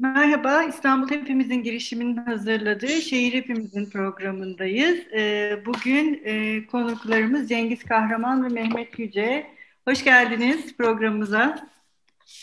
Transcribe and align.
Merhaba, 0.00 0.62
İstanbul 0.62 1.10
Hepimizin 1.10 1.62
girişiminin 1.62 2.16
hazırladığı 2.16 2.88
Şehir 3.02 3.32
Hepimizin 3.32 3.90
programındayız. 3.90 4.98
Ee, 5.12 5.62
bugün 5.66 6.22
e, 6.24 6.66
konuklarımız 6.66 7.48
Cengiz 7.48 7.84
Kahraman 7.84 8.44
ve 8.44 8.48
Mehmet 8.48 8.98
Yüce. 8.98 9.46
Hoş 9.88 10.04
geldiniz 10.04 10.76
programımıza. 10.76 11.68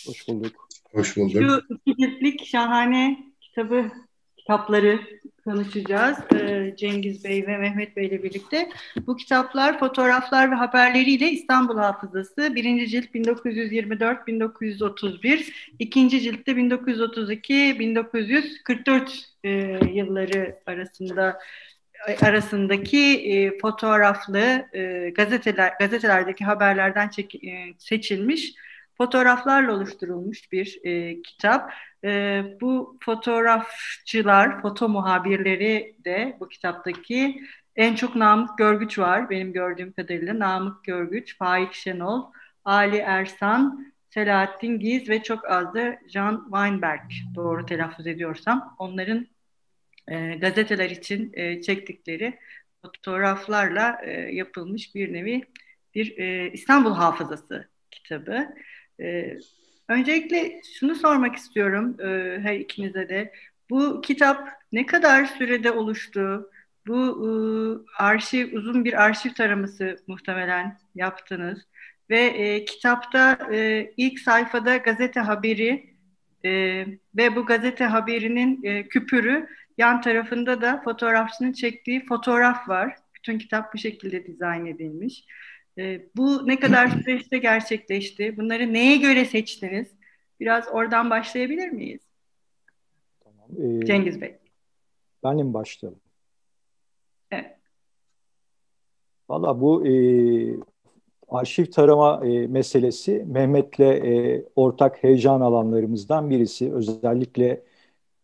Hoş 0.07 0.27
bulduk. 0.27 0.67
Hoş 0.91 1.17
bulduk. 1.17 1.31
Şu 1.31 1.61
iki 1.69 2.01
ciltlik 2.01 2.45
şahane 2.45 3.23
kitabı, 3.41 3.91
kitapları 4.37 4.99
konuşacağız 5.45 6.17
ee, 6.33 6.73
Cengiz 6.77 7.23
Bey 7.23 7.47
ve 7.47 7.57
Mehmet 7.57 7.97
Bey 7.97 8.05
ile 8.05 8.23
birlikte. 8.23 8.69
Bu 9.07 9.15
kitaplar 9.15 9.79
fotoğraflar 9.79 10.51
ve 10.51 10.55
haberleriyle 10.55 11.31
İstanbul 11.31 11.77
Hafızası. 11.77 12.55
Birinci 12.55 12.87
cilt 12.87 13.15
1924-1931, 13.15 15.51
ikinci 15.79 16.21
ciltte 16.21 16.51
1932-1944 16.51 19.25
e, 19.43 19.49
yılları 19.93 20.59
arasında 20.65 21.39
arasındaki 22.21 23.33
e, 23.33 23.59
fotoğraflı 23.59 24.67
e, 24.73 25.09
gazeteler 25.09 25.73
gazetelerdeki 25.79 26.45
haberlerden 26.45 27.09
çek, 27.09 27.35
e, 27.35 27.73
seçilmiş 27.77 28.53
fotoğraflarla 28.97 29.73
oluşturulmuş 29.73 30.51
bir 30.51 30.79
e, 30.83 31.21
kitap. 31.21 31.73
E, 32.03 32.43
bu 32.61 32.97
fotoğrafçılar, 33.01 34.61
foto 34.61 34.89
muhabirleri 34.89 35.95
de 36.05 36.37
bu 36.39 36.49
kitaptaki 36.49 37.43
en 37.75 37.95
çok 37.95 38.15
Namık 38.15 38.57
Görgüç 38.57 38.99
var 38.99 39.29
benim 39.29 39.53
gördüğüm 39.53 39.93
kadarıyla. 39.93 40.39
Namık 40.39 40.83
Görgüç, 40.83 41.37
Faik 41.37 41.73
Şenol, 41.73 42.31
Ali 42.65 42.97
Ersan, 42.97 43.93
Selahattin 44.09 44.79
Giz 44.79 45.09
ve 45.09 45.23
çok 45.23 45.51
az 45.51 45.73
da 45.73 45.99
Jean 46.07 46.43
Weinberg 46.43 47.11
doğru 47.35 47.65
telaffuz 47.65 48.07
ediyorsam. 48.07 48.75
Onların 48.79 49.27
e, 50.07 50.35
gazeteler 50.35 50.89
için 50.89 51.31
e, 51.33 51.61
çektikleri 51.61 52.39
fotoğraflarla 52.81 54.01
e, 54.03 54.11
yapılmış 54.11 54.95
bir 54.95 55.13
nevi 55.13 55.41
bir 55.95 56.17
e, 56.17 56.51
İstanbul 56.51 56.93
hafızası 56.93 57.69
kitabı. 57.91 58.55
E, 59.03 59.37
öncelikle 59.89 60.61
şunu 60.79 60.95
sormak 60.95 61.35
istiyorum 61.35 61.97
e, 62.01 62.39
her 62.39 62.55
ikinize 62.55 63.09
de. 63.09 63.33
Bu 63.69 64.01
kitap 64.01 64.49
ne 64.71 64.85
kadar 64.85 65.25
sürede 65.25 65.71
oluştu? 65.71 66.49
Bu 66.87 66.99
e, 66.99 67.31
arşiv, 68.03 68.53
uzun 68.53 68.85
bir 68.85 69.03
arşiv 69.03 69.33
taraması 69.33 69.97
muhtemelen 70.07 70.77
yaptınız. 70.95 71.67
Ve 72.09 72.19
e, 72.19 72.65
kitapta 72.65 73.39
e, 73.53 73.91
ilk 73.97 74.19
sayfada 74.19 74.77
gazete 74.77 75.19
haberi 75.19 75.93
e, 76.45 76.51
ve 77.17 77.35
bu 77.35 77.45
gazete 77.45 77.85
haberinin 77.85 78.63
e, 78.63 78.87
küpürü 78.87 79.47
yan 79.77 80.01
tarafında 80.01 80.61
da 80.61 80.81
fotoğrafçının 80.83 81.53
çektiği 81.53 82.05
fotoğraf 82.05 82.69
var. 82.69 82.95
Bütün 83.15 83.37
kitap 83.37 83.73
bu 83.73 83.77
şekilde 83.77 84.25
dizayn 84.27 84.65
edilmiş. 84.65 85.25
E, 85.77 86.01
bu 86.15 86.47
ne 86.47 86.59
kadar 86.59 86.87
süreçte 87.03 87.37
gerçekleşti? 87.37 88.37
Bunları 88.37 88.73
neye 88.73 88.97
göre 88.97 89.25
seçtiniz? 89.25 89.87
Biraz 90.39 90.67
oradan 90.71 91.09
başlayabilir 91.09 91.69
miyiz? 91.69 92.01
Tamam. 93.23 93.81
Ee, 93.81 93.85
Cengiz 93.85 94.21
Bey. 94.21 94.37
Ben 95.23 95.35
mi 95.35 95.53
başlayalım? 95.53 95.99
Evet. 97.31 97.57
Valla 99.29 99.61
bu 99.61 99.87
e, 99.87 99.93
arşiv 101.29 101.65
tarama 101.65 102.25
e, 102.25 102.47
meselesi 102.47 103.25
Mehmet'le 103.27 103.79
e, 103.79 104.43
ortak 104.55 105.03
heyecan 105.03 105.41
alanlarımızdan 105.41 106.29
birisi. 106.29 106.73
Özellikle 106.73 107.63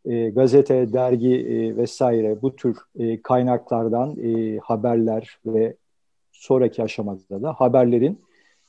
e, 0.05 0.29
gazete, 0.29 0.93
dergi 0.93 1.35
e, 1.35 1.77
vesaire 1.77 2.41
bu 2.41 2.55
tür 2.55 2.77
e, 2.99 3.21
kaynaklardan 3.21 4.17
e, 4.23 4.57
haberler 4.57 5.39
ve 5.45 5.75
sonraki 6.39 6.83
aşamada 6.83 7.41
da 7.41 7.53
haberlerin 7.53 8.19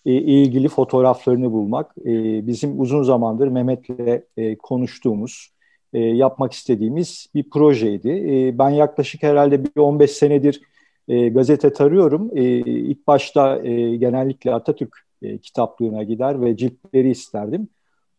e, 0.07 0.13
ilgili 0.13 0.69
fotoğraflarını 0.69 1.53
bulmak 1.53 1.95
e, 1.99 2.47
bizim 2.47 2.81
uzun 2.81 3.03
zamandır 3.03 3.49
Mehmet'le 3.49 4.23
e, 4.37 4.57
konuştuğumuz, 4.57 5.53
e, 5.93 5.99
yapmak 5.99 6.53
istediğimiz 6.53 7.27
bir 7.35 7.51
projeydi. 7.51 8.09
E, 8.09 8.59
ben 8.59 8.71
yaklaşık 8.71 9.23
herhalde 9.23 9.65
bir 9.65 9.81
15 9.81 10.11
senedir 10.11 10.61
e, 11.09 11.29
gazete 11.29 11.73
tarıyorum. 11.73 12.31
E, 12.35 12.45
ilk 12.59 13.07
başta 13.07 13.59
e, 13.63 13.97
genellikle 13.97 14.55
Atatürk 14.55 14.97
e, 15.23 15.39
kitaplığına 15.39 16.03
gider 16.03 16.43
ve 16.43 16.57
ciltleri 16.57 17.11
isterdim. 17.11 17.69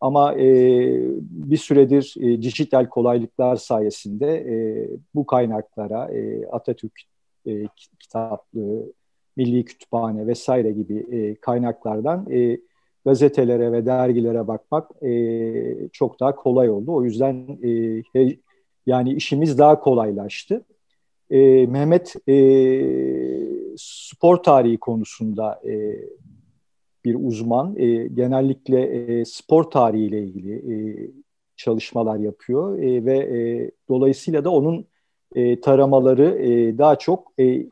Ama 0.02 0.34
e, 0.34 0.48
bir 1.22 1.58
süredir 1.58 2.16
e, 2.20 2.42
dijital 2.42 2.90
kolaylıklar 2.90 3.56
sayesinde 3.56 4.28
e, 4.28 4.56
bu 5.16 5.26
kaynaklara 5.26 6.12
e, 6.12 6.46
Atatürk 6.46 7.02
e, 7.46 7.66
kitaplığı, 8.00 8.94
Milli 9.36 9.66
Kütüphane 9.66 10.28
vesaire 10.28 10.72
gibi 10.72 10.98
e, 11.12 11.36
kaynaklardan 11.36 12.32
e, 12.32 12.60
gazetelere 13.06 13.72
ve 13.72 13.86
dergilere 13.86 14.48
bakmak 14.48 15.04
e, 15.04 15.90
çok 15.92 16.20
daha 16.20 16.36
kolay 16.36 16.70
oldu. 16.70 16.94
O 16.94 17.04
yüzden 17.04 17.60
e, 17.64 18.04
he, 18.14 18.38
yani 18.86 19.14
işimiz 19.14 19.58
daha 19.58 19.80
kolaylaştı. 19.80 20.66
E, 21.30 21.66
Mehmet 21.68 22.16
e, 22.30 22.36
spor 23.78 24.38
tarihi 24.38 24.78
konusunda 24.78 25.62
e, 25.66 25.96
bir 27.06 27.16
uzman. 27.20 27.76
E, 27.78 28.08
genellikle 28.08 28.82
e, 28.82 29.26
spor 29.26 29.64
tarihiyle 29.64 30.24
ilgili 30.24 30.54
e, 30.54 30.76
çalışmalar 31.56 32.20
yapıyor 32.20 32.80
e, 32.80 33.06
ve 33.06 33.18
e, 33.18 33.72
dolayısıyla 33.90 34.44
da 34.44 34.50
onun 34.50 34.86
e, 35.36 35.62
taramaları 35.62 36.26
e, 36.26 36.78
daha 36.78 36.96
çok 36.96 37.34
e, 37.40 37.66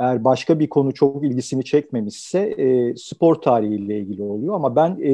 eğer 0.00 0.24
başka 0.24 0.58
bir 0.58 0.68
konu 0.68 0.94
çok 0.94 1.24
ilgisini 1.24 1.64
çekmemişse 1.64 2.38
e, 2.40 2.96
spor 2.96 3.34
tarihiyle 3.34 3.98
ilgili 3.98 4.22
oluyor. 4.22 4.54
Ama 4.54 4.76
ben 4.76 4.98
e, 5.02 5.12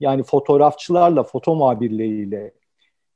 yani 0.00 0.22
fotoğrafçılarla, 0.22 1.22
foto 1.22 1.54
muhabirleriyle 1.54 2.52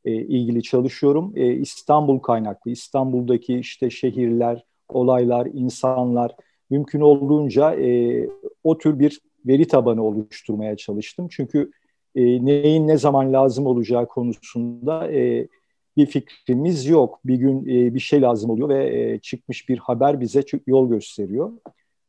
e, 0.05 0.13
ilgili 0.13 0.63
çalışıyorum. 0.63 1.33
E, 1.37 1.53
İstanbul 1.53 2.19
kaynaklı, 2.19 2.71
İstanbul'daki 2.71 3.59
işte 3.59 3.91
şehirler, 3.91 4.65
olaylar, 4.89 5.49
insanlar 5.53 6.37
mümkün 6.71 7.01
olduğunca 7.01 7.75
e, 7.75 8.29
o 8.65 8.79
tür 8.79 8.99
bir 8.99 9.21
veri 9.47 9.69
tabanı 9.69 10.03
oluşturmaya 10.03 10.77
çalıştım. 10.77 11.29
Çünkü 11.31 11.71
e, 12.15 12.45
neyin 12.45 12.89
ne 12.89 12.97
zaman 12.99 13.33
lazım 13.33 13.67
olacağı 13.67 14.07
konusunda 14.07 15.13
e, 15.13 15.49
bir 16.01 16.07
fikrimiz 16.07 16.87
yok. 16.87 17.21
Bir 17.25 17.35
gün 17.35 17.63
e, 17.63 17.95
bir 17.95 18.01
şey 18.01 18.23
lazım 18.23 18.51
oluyor 18.51 18.69
ve 18.69 19.01
e, 19.01 19.19
çıkmış 19.19 19.69
bir 19.69 19.79
haber 19.79 20.21
bize 20.21 20.43
yol 20.67 20.89
gösteriyor. 20.89 21.53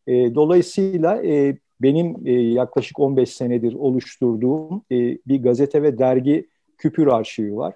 E, 0.07 0.35
dolayısıyla 0.35 1.23
e, 1.25 1.57
benim 1.81 2.27
e, 2.27 2.31
yaklaşık 2.31 2.99
15 2.99 3.29
senedir 3.29 3.73
oluşturduğum 3.73 4.81
e, 4.91 5.17
bir 5.27 5.43
gazete 5.43 5.83
ve 5.83 5.97
dergi 5.97 6.47
küpür 6.77 7.07
arşivi 7.07 7.57
var. 7.57 7.73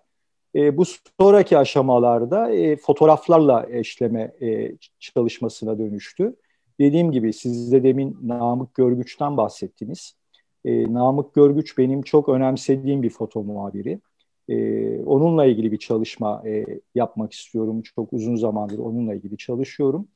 E, 0.55 0.77
bu 0.77 0.83
sonraki 1.19 1.57
aşamalarda 1.57 2.51
e, 2.51 2.75
fotoğraflarla 2.75 3.67
eşleme 3.69 4.31
e, 4.41 4.71
çalışmasına 4.99 5.79
dönüştü. 5.79 6.35
Dediğim 6.79 7.11
gibi 7.11 7.33
siz 7.33 7.71
de 7.71 7.83
demin 7.83 8.17
Namık 8.23 8.73
Görgüç'ten 8.73 9.37
bahsettiniz. 9.37 10.15
E, 10.65 10.93
Namık 10.93 11.33
Görgüç 11.33 11.77
benim 11.77 12.01
çok 12.01 12.29
önemsediğim 12.29 13.03
bir 13.03 13.09
foto 13.09 13.43
muhabiri. 13.43 13.99
E, 14.49 14.55
onunla 15.03 15.45
ilgili 15.45 15.71
bir 15.71 15.77
çalışma 15.77 16.43
e, 16.45 16.65
yapmak 16.95 17.33
istiyorum. 17.33 17.81
Çok 17.81 18.13
uzun 18.13 18.35
zamandır 18.35 18.79
onunla 18.79 19.13
ilgili 19.13 19.37
çalışıyorum. 19.37 20.07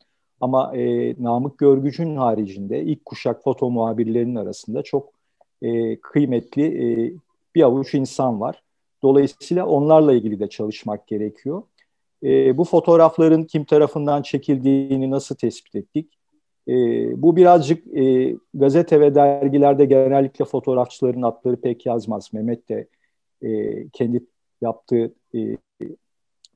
Ama 0.42 0.78
e, 0.78 1.16
Namık 1.24 1.58
Görgüc'ün 1.58 2.16
haricinde 2.16 2.84
ilk 2.84 3.06
kuşak 3.06 3.44
foto 3.44 3.72
muhabirlerinin 3.72 4.36
arasında 4.36 4.84
çok 4.84 5.14
e, 5.62 6.00
kıymetli 6.00 6.64
e, 6.64 7.14
bir 7.56 7.62
avuç 7.62 7.94
insan 7.94 8.40
var. 8.42 8.64
Dolayısıyla 9.04 9.66
onlarla 9.66 10.14
ilgili 10.14 10.40
de 10.40 10.50
çalışmak 10.50 11.08
gerekiyor. 11.08 11.64
E, 12.24 12.58
bu 12.58 12.64
fotoğrafların 12.64 13.44
kim 13.44 13.64
tarafından 13.64 14.22
çekildiğini 14.22 15.12
nasıl 15.12 15.36
tespit 15.36 15.76
ettik? 15.76 16.20
E, 16.68 16.74
bu 17.22 17.36
birazcık 17.36 17.98
e, 17.98 18.36
gazete 18.54 19.00
ve 19.00 19.16
dergilerde 19.16 19.86
genellikle 19.86 20.46
fotoğrafçıların 20.46 21.22
adları 21.22 21.56
pek 21.56 21.86
yazmaz. 21.86 22.34
Mehmet 22.34 22.70
de 22.70 22.88
e, 23.42 23.90
kendi 23.90 24.24
yaptığı 24.62 25.14
e, 25.36 25.58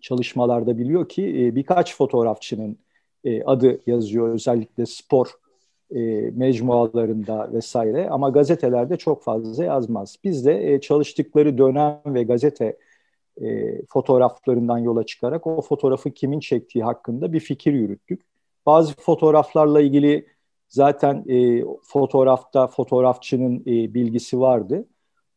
çalışmalarda 0.01 0.77
biliyor 0.77 1.09
ki 1.09 1.23
e, 1.23 1.55
birkaç 1.55 1.95
fotoğrafçının 1.95 2.77
e, 3.23 3.43
adı 3.43 3.81
yazıyor 3.85 4.33
özellikle 4.33 4.85
spor 4.85 5.27
e, 5.91 5.99
mecmualarında 6.31 7.53
vesaire 7.53 8.09
ama 8.09 8.29
gazetelerde 8.29 8.97
çok 8.97 9.23
fazla 9.23 9.63
yazmaz. 9.63 10.15
Biz 10.23 10.45
de 10.45 10.73
e, 10.73 10.81
çalıştıkları 10.81 11.57
dönem 11.57 12.01
ve 12.05 12.23
gazete 12.23 12.77
e, 13.41 13.81
fotoğraflarından 13.85 14.77
yola 14.77 15.05
çıkarak 15.05 15.47
o 15.47 15.61
fotoğrafı 15.61 16.11
kimin 16.11 16.39
çektiği 16.39 16.83
hakkında 16.83 17.33
bir 17.33 17.39
fikir 17.39 17.73
yürüttük. 17.73 18.21
Bazı 18.65 18.93
fotoğraflarla 18.93 19.81
ilgili 19.81 20.25
zaten 20.69 21.25
e, 21.29 21.63
fotoğrafta 21.83 22.67
fotoğrafçının 22.67 23.59
e, 23.61 23.93
bilgisi 23.93 24.39
vardı. 24.39 24.85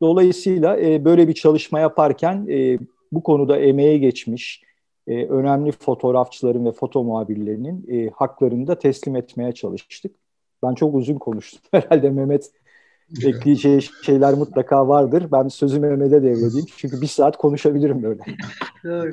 Dolayısıyla 0.01 0.81
e, 0.81 1.05
böyle 1.05 1.29
bir 1.29 1.35
çalışma 1.35 1.81
yaparken 1.81 2.47
e, 2.51 2.79
bu 3.13 3.23
konuda 3.23 3.59
emeğe 3.59 3.99
geçmiş 3.99 4.63
e, 5.07 5.27
önemli 5.27 5.73
fotoğrafçıların 5.73 6.67
ve 6.67 6.73
foto 6.73 7.05
muhabirlerinin 7.05 7.87
e, 7.89 8.11
haklarını 8.11 8.67
da 8.67 8.79
teslim 8.79 9.17
etmeye 9.17 9.53
çalıştık. 9.53 10.17
Ben 10.63 10.75
çok 10.75 10.95
uzun 10.95 11.19
konuştum. 11.19 11.61
Herhalde 11.71 12.11
Mehmet 12.11 12.51
ekleyeceği 13.23 13.81
şeyler 14.03 14.35
mutlaka 14.35 14.89
vardır. 14.89 15.27
Ben 15.33 15.49
sözü 15.49 15.81
Mehmet'e 15.81 16.23
devredeyim. 16.23 16.67
Çünkü 16.77 17.01
bir 17.01 17.07
saat 17.07 17.37
konuşabilirim 17.37 18.03
böyle. 18.03 18.23
Doğru. 18.85 19.11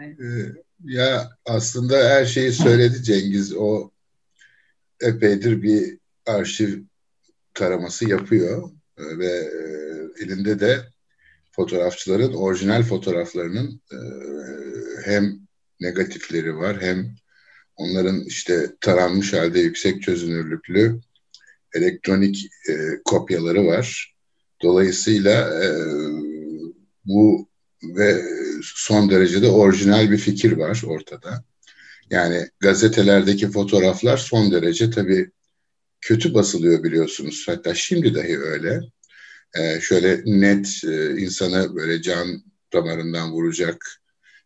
Ee, 0.00 0.14
ya 0.84 1.30
aslında 1.46 1.96
her 1.96 2.24
şeyi 2.24 2.52
söyledi 2.52 3.02
Cengiz. 3.02 3.56
O 3.56 3.90
epeydir 5.00 5.62
bir 5.62 5.98
arşiv 6.26 6.82
taraması 7.54 8.08
yapıyor 8.08 8.70
ve 8.98 9.26
e, 9.26 10.24
elinde 10.24 10.60
de 10.60 10.80
fotoğrafçıların 11.52 12.32
orijinal 12.32 12.82
fotoğraflarının 12.82 13.80
e, 13.92 13.98
hem 15.04 15.38
negatifleri 15.80 16.56
var 16.56 16.80
hem 16.80 17.16
onların 17.76 18.20
işte 18.20 18.76
taranmış 18.80 19.32
halde 19.32 19.60
yüksek 19.60 20.02
çözünürlüklü 20.02 21.00
elektronik 21.74 22.46
e, 22.68 22.72
kopyaları 23.04 23.66
var. 23.66 24.14
Dolayısıyla 24.62 25.62
bu 27.04 27.48
ve 27.82 28.22
son 28.62 29.10
derecede 29.10 29.48
orijinal 29.48 30.10
bir 30.10 30.18
fikir 30.18 30.52
var 30.52 30.82
ortada. 30.86 31.44
Yani 32.10 32.48
gazetelerdeki 32.60 33.50
fotoğraflar 33.50 34.16
son 34.16 34.52
derece 34.52 34.90
tabii 34.90 35.30
kötü 36.04 36.34
basılıyor 36.34 36.82
biliyorsunuz. 36.82 37.44
Hatta 37.48 37.74
şimdi 37.74 38.14
dahi 38.14 38.38
öyle. 38.38 38.80
Ee, 39.56 39.80
şöyle 39.80 40.22
net 40.24 40.84
e, 40.84 41.16
insanı 41.16 41.76
böyle 41.76 42.02
can 42.02 42.44
damarından 42.72 43.32
vuracak 43.32 44.02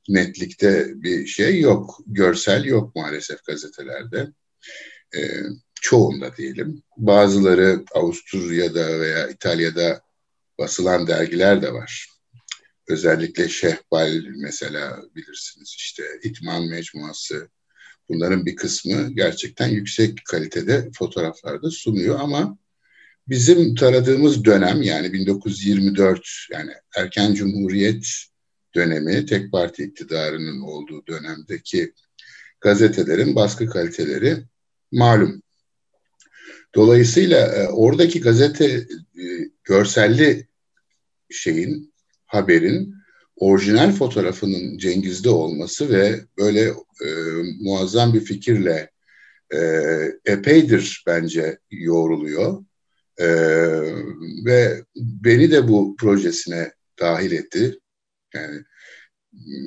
netlikte 0.08 1.02
bir 1.02 1.26
şey 1.26 1.60
yok. 1.60 2.00
Görsel 2.06 2.64
yok 2.64 2.96
maalesef 2.96 3.44
gazetelerde. 3.44 4.28
Ee, 5.16 5.42
çoğunda 5.80 6.36
diyelim. 6.36 6.82
Bazıları 6.96 7.84
Avusturya'da 7.94 9.00
veya 9.00 9.28
İtalya'da 9.28 10.00
basılan 10.58 11.06
dergiler 11.06 11.62
de 11.62 11.72
var. 11.72 12.08
Özellikle 12.88 13.48
Şehbal 13.48 14.22
mesela 14.36 15.02
bilirsiniz 15.14 15.74
işte 15.78 16.04
İtman 16.22 16.68
Mecmuası 16.68 17.48
bunların 18.08 18.46
bir 18.46 18.56
kısmı 18.56 19.14
gerçekten 19.14 19.68
yüksek 19.68 20.24
kalitede 20.24 20.90
fotoğraflarda 20.98 21.70
sunuyor 21.70 22.20
ama 22.20 22.58
bizim 23.28 23.74
taradığımız 23.74 24.44
dönem 24.44 24.82
yani 24.82 25.12
1924 25.12 26.20
yani 26.52 26.70
erken 26.96 27.34
cumhuriyet 27.34 28.06
dönemi 28.74 29.26
tek 29.26 29.52
parti 29.52 29.84
iktidarının 29.84 30.60
olduğu 30.60 31.06
dönemdeki 31.06 31.92
gazetelerin 32.60 33.34
baskı 33.34 33.66
kaliteleri 33.66 34.36
malum. 34.92 35.42
Dolayısıyla 36.74 37.46
e, 37.46 37.68
oradaki 37.68 38.20
gazete 38.20 38.64
e, 38.64 38.86
görselli 39.64 40.46
şeyin 41.30 41.94
haberin 42.26 42.94
orijinal 43.40 43.92
fotoğrafının 43.92 44.78
Cengiz'de 44.78 45.30
olması 45.30 45.92
ve 45.92 46.20
böyle 46.38 46.60
e, 47.04 47.08
muazzam 47.60 48.14
bir 48.14 48.20
fikirle 48.20 48.90
e, 49.54 49.58
epeydir 50.24 51.04
bence 51.06 51.58
yoğruluyor. 51.70 52.64
E, 53.18 53.28
ve 54.44 54.84
beni 54.96 55.50
de 55.50 55.68
bu 55.68 55.96
projesine 55.96 56.72
dahil 57.00 57.32
etti. 57.32 57.78
Yani 58.34 58.62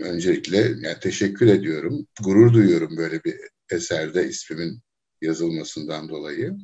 öncelikle 0.01 0.57
yani 0.57 0.99
teşekkür 1.01 1.47
ediyorum. 1.47 2.07
Gurur 2.23 2.53
duyuyorum 2.53 2.97
böyle 2.97 3.23
bir 3.23 3.35
eserde 3.71 4.27
ismimin 4.27 4.81
yazılmasından 5.21 6.09
dolayı. 6.09 6.57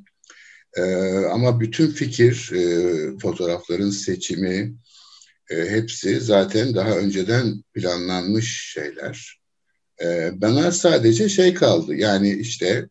E, 0.77 0.81
ama 1.25 1.60
bütün 1.60 1.88
fikir, 1.88 2.51
e, 2.53 3.18
fotoğrafların 3.18 3.89
seçimi, 3.89 4.75
e, 5.49 5.69
hepsi 5.69 6.21
zaten 6.21 6.75
daha 6.75 6.97
önceden 6.97 7.63
planlanmış 7.73 8.71
şeyler. 8.73 9.39
E, 10.03 10.31
bana 10.41 10.71
sadece 10.71 11.29
şey 11.29 11.53
kaldı 11.53 11.95
yani 11.95 12.33
işte 12.33 12.89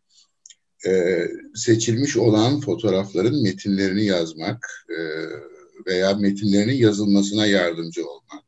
e, 0.87 1.25
seçilmiş 1.55 2.17
olan 2.17 2.61
fotoğrafların 2.61 3.43
metinlerini 3.43 4.05
yazmak 4.05 4.87
e, 4.91 4.99
veya 5.87 6.15
metinlerinin 6.15 6.75
yazılmasına 6.75 7.47
yardımcı 7.47 8.09
olmak 8.09 8.45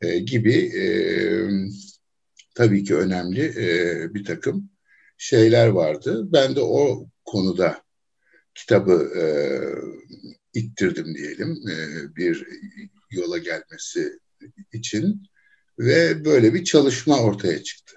e, 0.00 0.18
gibi 0.18 0.54
e, 0.54 0.84
tabii 2.54 2.84
ki 2.84 2.96
önemli 2.96 3.42
e, 3.42 4.14
bir 4.14 4.24
takım 4.24 4.70
şeyler 5.18 5.68
vardı. 5.68 6.32
Ben 6.32 6.56
de 6.56 6.60
o 6.60 7.06
konuda 7.24 7.82
kitabı 8.54 9.12
e, 9.16 9.24
ittirdim 10.54 11.14
diyelim 11.14 11.62
e, 11.68 12.16
bir 12.16 12.46
yola 13.10 13.38
gelmesi 13.38 14.18
için 14.72 15.22
ve 15.78 16.24
böyle 16.24 16.54
bir 16.54 16.64
çalışma 16.64 17.22
ortaya 17.22 17.62
çıktı. 17.62 17.96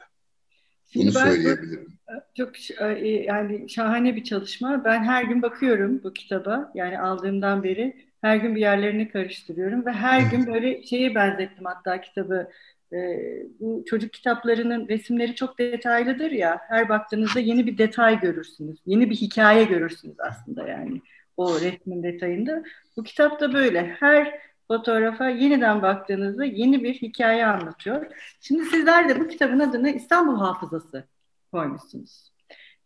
Bunu 0.95 1.03
Şimdi 1.03 1.11
söyleyebilirim. 1.11 1.93
Çok 2.37 2.49
e, 2.81 2.85
yani 3.27 3.69
şahane 3.69 4.15
bir 4.15 4.23
çalışma. 4.23 4.85
Ben 4.85 5.03
her 5.03 5.23
gün 5.23 5.41
bakıyorum 5.41 6.03
bu 6.03 6.13
kitaba. 6.13 6.71
Yani 6.75 6.99
aldığımdan 6.99 7.63
beri 7.63 8.07
her 8.21 8.35
gün 8.35 8.55
bir 8.55 8.61
yerlerini 8.61 9.09
karıştırıyorum 9.09 9.85
ve 9.85 9.91
her 9.91 10.21
gün 10.31 10.47
böyle 10.47 10.83
şeye 10.83 11.15
benzettim 11.15 11.65
hatta 11.65 12.01
kitabı. 12.01 12.49
Ee, 12.93 13.19
bu 13.59 13.83
çocuk 13.87 14.13
kitaplarının 14.13 14.87
resimleri 14.87 15.35
çok 15.35 15.59
detaylıdır 15.59 16.31
ya. 16.31 16.59
Her 16.69 16.89
baktığınızda 16.89 17.39
yeni 17.39 17.67
bir 17.67 17.77
detay 17.77 18.19
görürsünüz. 18.19 18.79
Yeni 18.85 19.09
bir 19.09 19.15
hikaye 19.15 19.63
görürsünüz 19.63 20.15
aslında 20.19 20.67
yani 20.67 21.01
o 21.37 21.61
resmin 21.61 22.03
detayında. 22.03 22.63
Bu 22.97 23.03
kitap 23.03 23.39
da 23.39 23.53
böyle. 23.53 23.95
Her 23.99 24.39
fotoğrafa 24.67 25.29
yeniden 25.29 25.81
baktığınızda 25.81 26.45
yeni 26.45 26.83
bir 26.83 26.93
hikaye 26.93 27.45
anlatıyor. 27.45 28.05
Şimdi 28.41 28.65
sizler 28.65 29.09
de 29.09 29.19
bu 29.19 29.27
kitabın 29.27 29.59
adını 29.59 29.89
İstanbul 29.89 30.39
Hafızası 30.39 31.03
koymuşsunuz. 31.51 32.31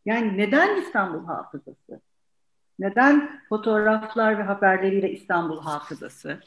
Yani 0.05 0.37
neden 0.37 0.81
İstanbul 0.81 1.25
Hafızası? 1.25 2.01
Neden 2.79 3.41
fotoğraflar 3.49 4.39
ve 4.39 4.43
haberleriyle 4.43 5.11
İstanbul 5.11 5.61
Hafızası? 5.61 6.39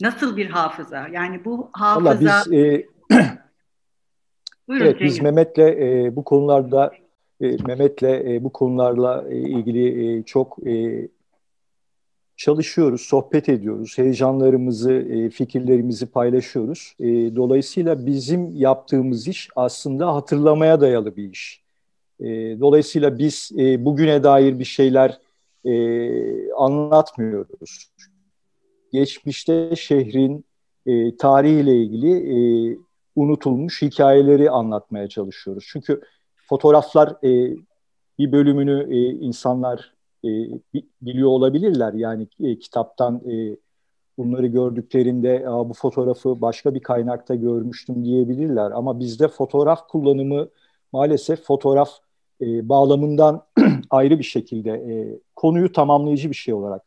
Nasıl 0.00 0.36
bir 0.36 0.50
hafıza? 0.50 1.08
Yani 1.08 1.44
bu 1.44 1.70
hafıza... 1.72 2.10
Valla 2.10 2.20
biz, 2.20 2.52
e, 2.52 2.86
Buyurun, 4.68 4.84
evet, 4.86 5.00
biz 5.00 5.22
Mehmet'le 5.22 5.58
e, 5.58 6.16
bu 6.16 6.24
konularda 6.24 6.92
e, 7.40 7.56
Mehmet'le 7.66 8.02
e, 8.02 8.44
bu 8.44 8.52
konularla 8.52 9.24
e, 9.30 9.36
ilgili 9.36 10.18
e, 10.18 10.22
çok 10.22 10.66
e, 10.66 11.08
çalışıyoruz, 12.36 13.00
sohbet 13.00 13.48
ediyoruz, 13.48 13.98
heyecanlarımızı, 13.98 14.92
e, 14.92 15.30
fikirlerimizi 15.30 16.06
paylaşıyoruz. 16.06 16.94
E, 17.00 17.06
dolayısıyla 17.36 18.06
bizim 18.06 18.56
yaptığımız 18.56 19.28
iş 19.28 19.48
aslında 19.56 20.14
hatırlamaya 20.14 20.80
dayalı 20.80 21.16
bir 21.16 21.30
iş. 21.30 21.62
E, 22.20 22.26
dolayısıyla 22.60 23.18
biz 23.18 23.50
bugüne 23.78 24.22
dair 24.22 24.58
bir 24.58 24.64
şeyler 24.64 25.18
anlatmıyoruz. 26.56 27.90
Geçmişte 28.92 29.76
şehrin 29.76 30.44
tarihiyle 31.18 31.76
ilgili 31.76 32.78
unutulmuş 33.16 33.82
hikayeleri 33.82 34.50
anlatmaya 34.50 35.08
çalışıyoruz. 35.08 35.64
Çünkü 35.68 36.00
fotoğraflar 36.36 37.22
bir 38.18 38.32
bölümünü 38.32 38.94
insanlar 39.20 39.95
e, 40.24 40.28
biliyor 41.02 41.28
olabilirler. 41.28 41.92
Yani 41.92 42.28
e, 42.40 42.58
kitaptan 42.58 43.22
e, 43.30 43.56
bunları 44.18 44.46
gördüklerinde 44.46 45.44
bu 45.46 45.72
fotoğrafı 45.74 46.40
başka 46.40 46.74
bir 46.74 46.80
kaynakta 46.80 47.34
görmüştüm 47.34 48.04
diyebilirler. 48.04 48.70
Ama 48.70 48.98
bizde 48.98 49.28
fotoğraf 49.28 49.88
kullanımı 49.88 50.48
maalesef 50.92 51.42
fotoğraf 51.42 51.90
e, 52.40 52.68
bağlamından 52.68 53.42
ayrı 53.90 54.18
bir 54.18 54.24
şekilde 54.24 54.70
e, 54.70 55.18
konuyu 55.36 55.72
tamamlayıcı 55.72 56.30
bir 56.30 56.34
şey 56.34 56.54
olarak 56.54 56.82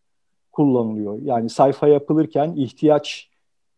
kullanılıyor. 0.51 1.19
Yani 1.21 1.50
sayfa 1.50 1.88
yapılırken 1.88 2.53
ihtiyaç 2.55 3.29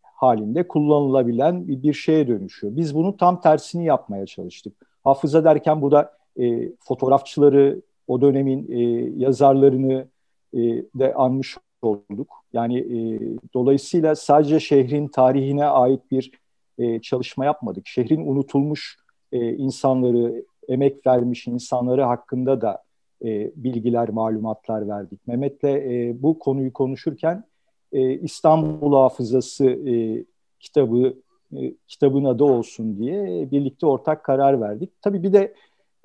halinde 0.02 0.68
kullanılabilen 0.68 1.68
bir, 1.68 1.94
şeye 1.94 2.28
dönüşüyor. 2.28 2.76
Biz 2.76 2.96
bunu 2.96 3.18
tam 3.18 3.42
tersini 3.42 3.86
yapmaya 3.86 4.26
çalıştık. 4.26 4.74
Hafıza 5.04 5.44
derken 5.44 5.82
burada 5.82 6.18
e, 6.40 6.72
fotoğrafçıları 6.80 7.82
o 8.12 8.22
dönemin 8.22 8.72
e, 8.72 8.80
yazarlarını 9.18 10.08
e, 10.54 10.60
de 10.96 11.14
anmış 11.14 11.58
olduk. 11.82 12.30
Yani 12.54 12.80
e, 12.80 13.20
dolayısıyla 13.54 14.16
sadece 14.16 14.60
şehrin 14.60 15.08
tarihine 15.08 15.66
ait 15.66 16.12
bir 16.12 16.32
e, 16.78 17.02
çalışma 17.02 17.46
yapmadık. 17.46 17.88
Şehrin 17.88 18.28
unutulmuş 18.28 18.98
e, 19.32 19.54
insanları, 19.54 20.46
emek 20.68 21.08
vermiş 21.08 21.48
insanları 21.48 22.02
hakkında 22.02 22.62
da 22.62 22.84
e, 23.26 23.52
bilgiler, 23.56 24.10
malumatlar 24.10 24.88
verdik. 24.88 25.28
Mehmet'le 25.28 25.64
e, 25.64 26.16
bu 26.24 26.40
konuyu 26.40 26.74
konuşurken 26.74 27.44
e, 27.92 28.14
İstanbul 28.14 28.94
Hafızası 28.94 29.70
e, 29.70 30.26
kitabı 30.60 31.14
e, 31.58 31.74
kitabın 31.88 32.26
adı 32.26 32.44
olsun 32.44 32.98
diye 32.98 33.52
birlikte 33.52 33.86
ortak 33.86 34.24
karar 34.24 34.62
verdik. 34.62 34.90
Tabii 35.02 35.24
bir 35.24 35.34
de 35.34 35.54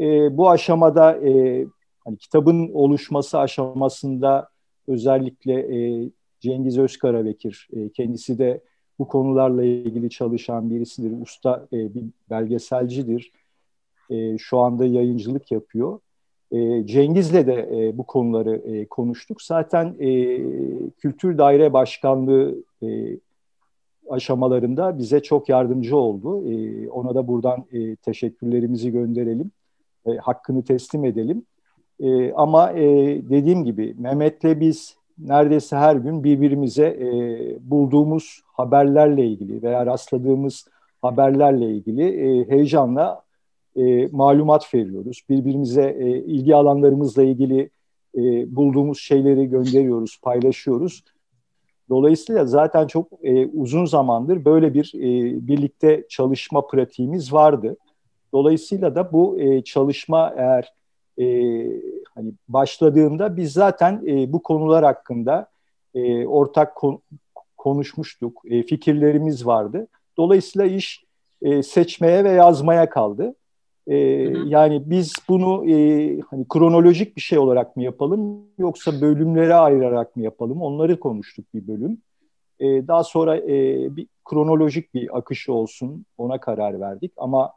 e, 0.00 0.36
bu 0.36 0.50
aşamada 0.50 1.16
e, 1.28 1.66
hani 2.06 2.16
kitabın 2.16 2.70
oluşması 2.72 3.38
aşamasında 3.38 4.48
özellikle 4.88 5.52
e, 5.52 6.10
Cengiz 6.40 6.78
Özkarabekir 6.78 7.68
e, 7.72 7.88
kendisi 7.88 8.38
de 8.38 8.60
bu 8.98 9.08
konularla 9.08 9.64
ilgili 9.64 10.10
çalışan 10.10 10.70
birisidir. 10.70 11.22
Usta 11.22 11.66
e, 11.72 11.94
bir 11.94 12.04
belgeselcidir. 12.30 13.32
E, 14.10 14.38
şu 14.38 14.58
anda 14.58 14.84
yayıncılık 14.84 15.52
yapıyor. 15.52 15.98
E, 16.50 16.86
Cengiz'le 16.86 17.46
de 17.46 17.68
e, 17.72 17.98
bu 17.98 18.06
konuları 18.06 18.56
e, 18.56 18.86
konuştuk. 18.86 19.42
Zaten 19.42 19.96
e, 19.98 20.10
Kültür 20.90 21.38
Daire 21.38 21.72
Başkanlığı 21.72 22.64
e, 22.82 23.18
aşamalarında 24.10 24.98
bize 24.98 25.22
çok 25.22 25.48
yardımcı 25.48 25.96
oldu. 25.96 26.50
E, 26.50 26.88
ona 26.88 27.14
da 27.14 27.28
buradan 27.28 27.64
e, 27.72 27.96
teşekkürlerimizi 27.96 28.90
gönderelim. 28.90 29.50
E, 30.06 30.16
hakkını 30.16 30.64
teslim 30.64 31.04
edelim. 31.04 31.46
E, 32.00 32.32
ama 32.32 32.72
e, 32.72 32.84
dediğim 33.30 33.64
gibi 33.64 33.94
Mehmet'le 33.98 34.60
biz 34.60 34.96
neredeyse 35.18 35.76
her 35.76 35.96
gün 35.96 36.24
birbirimize 36.24 36.86
e, 36.86 37.08
bulduğumuz 37.70 38.40
haberlerle 38.52 39.26
ilgili 39.26 39.62
veya 39.62 39.86
rastladığımız 39.86 40.68
haberlerle 41.02 41.70
ilgili 41.70 42.02
e, 42.02 42.50
heyecanla 42.50 43.22
e, 43.76 44.06
malumat 44.06 44.74
veriyoruz. 44.74 45.22
Birbirimize 45.28 45.96
e, 45.98 46.18
ilgi 46.18 46.54
alanlarımızla 46.54 47.22
ilgili 47.22 47.70
e, 48.16 48.56
bulduğumuz 48.56 48.98
şeyleri 48.98 49.46
gönderiyoruz, 49.48 50.18
paylaşıyoruz. 50.22 51.04
Dolayısıyla 51.88 52.46
zaten 52.46 52.86
çok 52.86 53.08
e, 53.22 53.46
uzun 53.46 53.84
zamandır 53.84 54.44
böyle 54.44 54.74
bir 54.74 54.92
e, 54.94 55.00
birlikte 55.48 56.06
çalışma 56.08 56.66
pratiğimiz 56.66 57.32
vardı. 57.32 57.76
Dolayısıyla 58.32 58.94
da 58.94 59.12
bu 59.12 59.40
e, 59.40 59.64
çalışma 59.64 60.34
eğer 60.36 60.72
e, 61.20 61.24
hani 62.14 62.32
başladığında 62.48 63.36
biz 63.36 63.52
zaten 63.52 64.02
e, 64.06 64.32
bu 64.32 64.42
konular 64.42 64.84
hakkında 64.84 65.46
e, 65.94 66.26
ortak 66.26 66.76
kon- 66.76 67.00
konuşmuştuk, 67.56 68.42
e, 68.50 68.62
fikirlerimiz 68.62 69.46
vardı. 69.46 69.86
Dolayısıyla 70.16 70.66
iş 70.66 71.04
e, 71.42 71.62
seçmeye 71.62 72.24
ve 72.24 72.30
yazmaya 72.30 72.88
kaldı. 72.90 73.34
E, 73.86 73.96
Yani 74.46 74.82
biz 74.90 75.12
bunu 75.28 75.70
e, 75.70 75.74
hani 76.20 76.44
kronolojik 76.48 77.16
bir 77.16 77.20
şey 77.20 77.38
olarak 77.38 77.76
mı 77.76 77.82
yapalım 77.82 78.40
yoksa 78.58 79.00
bölümlere 79.00 79.54
ayırarak 79.54 80.16
mı 80.16 80.22
yapalım? 80.22 80.62
Onları 80.62 81.00
konuştuk 81.00 81.44
bir 81.54 81.66
bölüm. 81.68 81.98
E, 82.60 82.88
daha 82.88 83.04
sonra 83.04 83.36
e, 83.36 83.48
bir 83.96 84.06
kronolojik 84.24 84.94
bir 84.94 85.18
akış 85.18 85.48
olsun 85.48 86.04
ona 86.18 86.40
karar 86.40 86.80
verdik. 86.80 87.12
Ama 87.16 87.52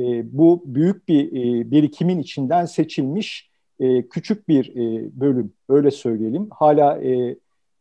e, 0.00 0.38
bu 0.38 0.62
büyük 0.66 1.08
bir 1.08 1.32
e, 1.32 1.70
birikimin 1.70 2.18
içinden 2.18 2.64
seçilmiş 2.64 3.50
e, 3.80 4.08
küçük 4.08 4.48
bir 4.48 4.76
e, 4.76 5.10
bölüm 5.20 5.52
öyle 5.68 5.90
söyleyelim. 5.90 6.48
Hala 6.50 7.02
e, 7.02 7.36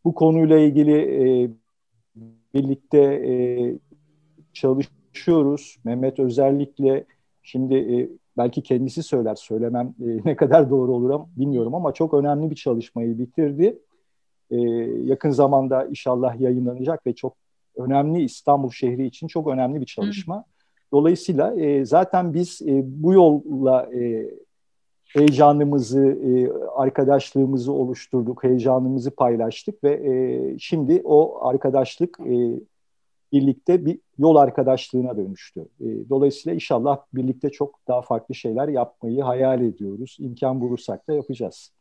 bu 0.06 0.16
konuyla 0.16 0.60
ilgili 0.60 0.96
e, 0.96 1.50
birlikte 2.54 3.00
e, 3.00 3.34
çalışıyoruz. 4.54 5.78
Mehmet 5.84 6.20
özellikle 6.20 7.06
Şimdi 7.52 7.76
e, 7.76 8.10
belki 8.38 8.64
kendisi 8.64 9.04
söyler, 9.04 9.36
söylemem 9.36 9.94
e, 10.02 10.06
ne 10.26 10.36
kadar 10.36 10.70
doğru 10.70 10.94
olur 10.94 11.20
bilmiyorum 11.38 11.76
ama 11.76 11.94
çok 11.94 12.14
önemli 12.14 12.50
bir 12.50 12.56
çalışmayı 12.56 13.20
bitirdi. 13.20 13.80
E, 14.52 14.58
yakın 15.04 15.30
zamanda 15.30 15.86
inşallah 15.86 16.40
yayınlanacak 16.40 17.08
ve 17.08 17.16
çok 17.16 17.38
önemli 17.76 18.24
İstanbul 18.24 18.70
şehri 18.70 19.06
için 19.06 19.28
çok 19.28 19.48
önemli 19.48 19.82
bir 19.82 19.86
çalışma. 19.86 20.44
Dolayısıyla 20.91 21.55
e, 21.62 21.86
zaten 21.86 22.34
biz 22.34 22.62
e, 22.62 22.81
bu 22.86 23.13
yolla 23.13 23.89
e, 23.93 24.29
heyecanımızı, 25.05 26.05
e, 26.08 26.51
arkadaşlığımızı 26.75 27.72
oluşturduk, 27.72 28.43
heyecanımızı 28.43 29.12
paylaştık 29.12 29.84
ve 29.84 29.91
e, 29.91 30.60
şimdi 30.60 31.01
o 31.03 31.48
arkadaşlık 31.48 32.19
e, 32.19 32.60
birlikte 33.31 33.86
bir 33.86 34.00
yol 34.17 34.36
arkadaşlığına 34.36 35.17
dönüştü. 35.17 35.62
E, 35.79 36.10
dolayısıyla 36.10 36.53
inşallah 36.53 36.98
birlikte 37.13 37.50
çok 37.50 37.79
daha 37.88 38.01
farklı 38.01 38.36
şeyler 38.36 38.67
yapmayı 38.67 39.22
hayal 39.22 39.62
ediyoruz. 39.62 40.17
İmkan 40.19 40.62
bulursak 40.62 41.08
da 41.08 41.13
yapacağız. 41.13 41.72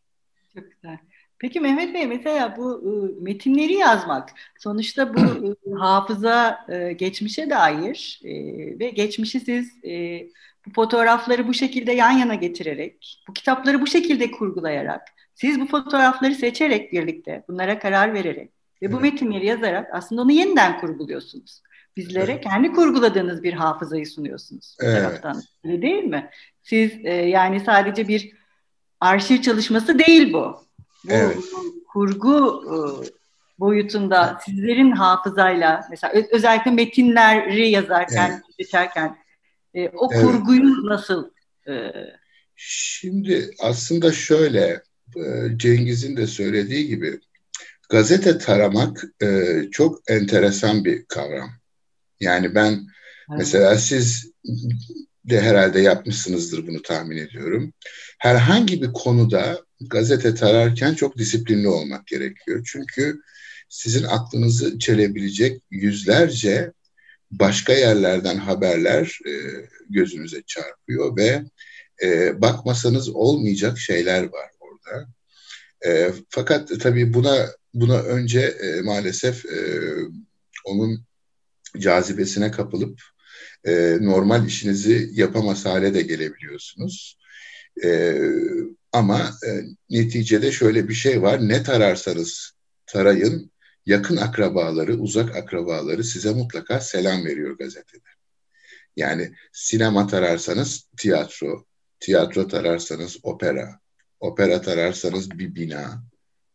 Çok 0.55 0.65
güzel. 0.71 0.99
Peki 1.39 1.61
Mehmet 1.61 1.95
Bey 1.95 2.07
mesela 2.07 2.57
bu 2.57 2.83
e, 2.83 3.23
metinleri 3.23 3.73
yazmak 3.73 4.31
sonuçta 4.59 5.15
bu 5.15 5.21
e, 5.67 5.71
hafıza 5.79 6.67
e, 6.69 6.93
geçmişe 6.93 7.51
dair 7.51 8.21
e, 8.25 8.31
ve 8.79 8.91
geçmişi 8.91 9.41
siz 9.41 9.85
e, 9.85 10.23
bu 10.67 10.73
fotoğrafları 10.73 11.49
bu 11.49 11.55
şekilde 11.55 11.93
yan 11.93 12.11
yana 12.11 12.35
getirerek, 12.35 13.23
bu 13.29 13.33
kitapları 13.33 13.81
bu 13.81 13.87
şekilde 13.87 14.31
kurgulayarak, 14.31 15.03
siz 15.35 15.61
bu 15.61 15.67
fotoğrafları 15.67 16.35
seçerek 16.35 16.93
birlikte, 16.93 17.45
bunlara 17.49 17.79
karar 17.79 18.15
vererek 18.15 18.51
ve 18.83 18.93
bu 18.93 19.01
metinleri 19.01 19.47
yazarak 19.47 19.89
aslında 19.93 20.23
onu 20.23 20.33
yeniden 20.33 20.81
kurguluyorsunuz. 20.81 21.63
Bizlere 21.97 22.33
evet. 22.33 22.45
kendi 22.45 22.73
kurguladığınız 22.73 23.43
bir 23.43 23.53
hafızayı 23.53 24.07
sunuyorsunuz 24.07 24.77
bu 24.81 24.85
evet. 24.87 25.03
taraftan. 25.03 25.43
Öyle 25.65 25.83
değil 25.83 26.05
mi? 26.05 26.31
Siz 26.63 26.93
e, 27.05 27.11
yani 27.11 27.61
sadece 27.61 28.09
bir 28.09 28.33
arşiv 29.01 29.41
çalışması 29.41 29.99
değil 29.99 30.33
bu. 30.33 30.68
Bu 31.05 31.13
evet. 31.13 31.37
kurgu 31.93 32.65
e, 32.67 32.79
boyutunda 33.59 34.41
sizlerin 34.45 34.91
hafızayla 34.91 35.87
mesela 35.91 36.15
özellikle 36.33 36.71
metinleri 36.71 37.71
yazarken, 37.71 38.31
evet. 38.31 38.59
geçerken 38.59 39.17
e, 39.75 39.89
o 39.89 40.09
evet. 40.13 40.25
kurguyu 40.25 40.87
nasıl 40.87 41.31
e... 41.69 41.93
Şimdi 42.57 43.51
aslında 43.61 44.13
şöyle 44.13 44.83
e, 45.17 45.23
Cengiz'in 45.57 46.17
de 46.17 46.27
söylediği 46.27 46.87
gibi 46.87 47.21
gazete 47.89 48.39
taramak 48.39 49.05
e, 49.23 49.59
çok 49.71 50.11
enteresan 50.11 50.85
bir 50.85 51.05
kavram. 51.05 51.51
Yani 52.21 52.55
ben 52.55 52.73
evet. 52.73 52.89
mesela 53.39 53.77
siz 53.77 54.33
de 55.31 55.41
herhalde 55.41 55.81
yapmışsınızdır 55.81 56.67
bunu 56.67 56.83
tahmin 56.83 57.17
ediyorum. 57.17 57.73
Herhangi 58.19 58.83
bir 58.83 58.93
konuda 58.93 59.65
gazete 59.81 60.35
tararken 60.35 60.95
çok 60.95 61.19
disiplinli 61.19 61.69
olmak 61.69 62.07
gerekiyor. 62.07 62.69
Çünkü 62.73 63.21
sizin 63.69 64.05
aklınızı 64.05 64.79
çelebilecek 64.79 65.63
yüzlerce 65.71 66.73
başka 67.31 67.73
yerlerden 67.73 68.37
haberler 68.37 69.19
e, 69.27 69.33
gözünüze 69.91 70.43
çarpıyor 70.47 71.17
ve 71.17 71.43
e, 72.03 72.41
bakmasanız 72.43 73.09
olmayacak 73.09 73.79
şeyler 73.79 74.23
var 74.23 74.51
orada. 74.61 75.09
E, 75.87 76.13
fakat 76.29 76.81
tabii 76.81 77.15
buna 77.15 77.49
buna 77.75 77.99
önce 77.99 78.41
e, 78.41 78.81
maalesef 78.81 79.45
e, 79.47 79.91
onun 80.65 81.05
cazibesine 81.79 82.51
kapılıp 82.51 83.01
e, 83.65 83.99
normal 84.01 84.47
işinizi 84.47 85.11
yapamaz 85.13 85.65
hale 85.67 85.95
de 85.95 86.03
gelebiliyorsunuz. 86.03 87.19
E, 87.85 88.19
ama 88.93 89.19
e, 89.47 89.51
neticede 89.91 90.53
şöyle 90.53 90.89
bir 90.89 90.95
şey 90.95 91.23
var. 91.23 91.49
Ne 91.49 91.63
tararsanız 91.63 92.53
tarayın, 92.87 93.51
yakın 93.87 94.17
akrabaları, 94.17 94.99
uzak 94.99 95.37
akrabaları 95.37 96.05
size 96.05 96.33
mutlaka 96.33 96.81
selam 96.81 97.25
veriyor 97.25 97.59
gazetede. 97.59 98.09
Yani 98.97 99.33
sinema 99.53 100.07
tararsanız 100.07 100.89
tiyatro, 100.97 101.65
tiyatro 102.01 102.49
tararsanız 102.49 103.19
opera, 103.23 103.81
opera 104.21 104.61
tararsanız 104.61 105.31
bir 105.31 105.55
bina, 105.55 106.03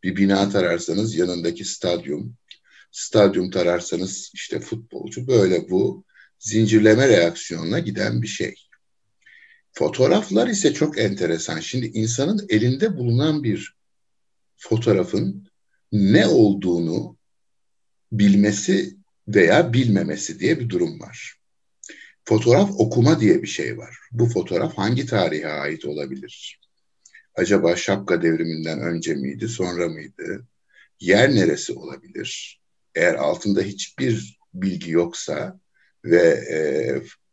bir 0.03 0.15
bina 0.15 0.49
tararsanız 0.49 1.15
yanındaki 1.15 1.65
stadyum, 1.65 2.35
stadyum 2.91 3.49
tararsanız 3.51 4.31
işte 4.33 4.59
futbolcu 4.59 5.27
böyle 5.27 5.69
bu 5.69 6.05
zincirleme 6.43 7.07
reaksiyonuna 7.07 7.79
giden 7.79 8.21
bir 8.21 8.27
şey. 8.27 8.55
Fotoğraflar 9.71 10.47
ise 10.47 10.73
çok 10.73 10.97
enteresan. 10.99 11.59
Şimdi 11.59 11.85
insanın 11.85 12.45
elinde 12.49 12.97
bulunan 12.97 13.43
bir 13.43 13.75
fotoğrafın 14.57 15.47
ne 15.91 16.27
olduğunu 16.27 17.17
bilmesi 18.11 18.97
veya 19.27 19.73
bilmemesi 19.73 20.39
diye 20.39 20.59
bir 20.59 20.69
durum 20.69 20.99
var. 20.99 21.33
Fotoğraf 22.25 22.71
okuma 22.77 23.19
diye 23.19 23.41
bir 23.41 23.47
şey 23.47 23.77
var. 23.77 23.97
Bu 24.11 24.29
fotoğraf 24.29 24.77
hangi 24.77 25.05
tarihe 25.05 25.47
ait 25.47 25.85
olabilir? 25.85 26.59
Acaba 27.35 27.75
şapka 27.75 28.21
devriminden 28.21 28.79
önce 28.79 29.13
miydi, 29.13 29.47
sonra 29.47 29.89
mıydı? 29.89 30.47
Yer 30.99 31.35
neresi 31.35 31.73
olabilir? 31.73 32.61
Eğer 32.95 33.13
altında 33.13 33.61
hiçbir 33.61 34.39
bilgi 34.53 34.91
yoksa 34.91 35.59
ve 36.05 36.21
e, 36.51 36.57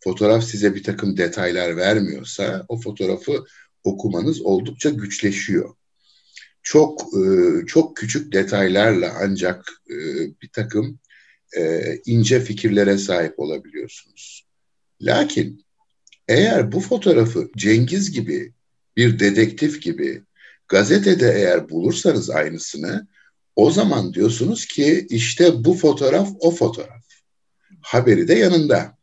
fotoğraf 0.00 0.44
size 0.44 0.74
bir 0.74 0.82
takım 0.82 1.16
detaylar 1.16 1.76
vermiyorsa 1.76 2.64
o 2.68 2.80
fotoğrafı 2.80 3.44
okumanız 3.84 4.42
oldukça 4.42 4.90
güçleşiyor. 4.90 5.74
Çok 6.62 7.00
e, 7.00 7.22
çok 7.66 7.96
küçük 7.96 8.32
detaylarla 8.32 9.16
ancak 9.20 9.82
e, 9.90 9.96
bir 10.42 10.48
takım 10.52 10.98
e, 11.56 11.94
ince 12.06 12.40
fikirlere 12.40 12.98
sahip 12.98 13.38
olabiliyorsunuz. 13.38 14.46
Lakin 15.00 15.64
eğer 16.28 16.72
bu 16.72 16.80
fotoğrafı 16.80 17.50
Cengiz 17.56 18.12
gibi 18.12 18.52
bir 18.96 19.18
dedektif 19.18 19.82
gibi 19.82 20.22
gazetede 20.68 21.32
eğer 21.36 21.68
bulursanız 21.68 22.30
aynısını 22.30 23.06
o 23.56 23.70
zaman 23.70 24.14
diyorsunuz 24.14 24.66
ki 24.66 25.06
işte 25.10 25.64
bu 25.64 25.74
fotoğraf 25.74 26.28
o 26.40 26.50
fotoğraf. 26.50 26.99
Haberi 27.82 28.28
de 28.28 28.34
yanında. 28.34 28.96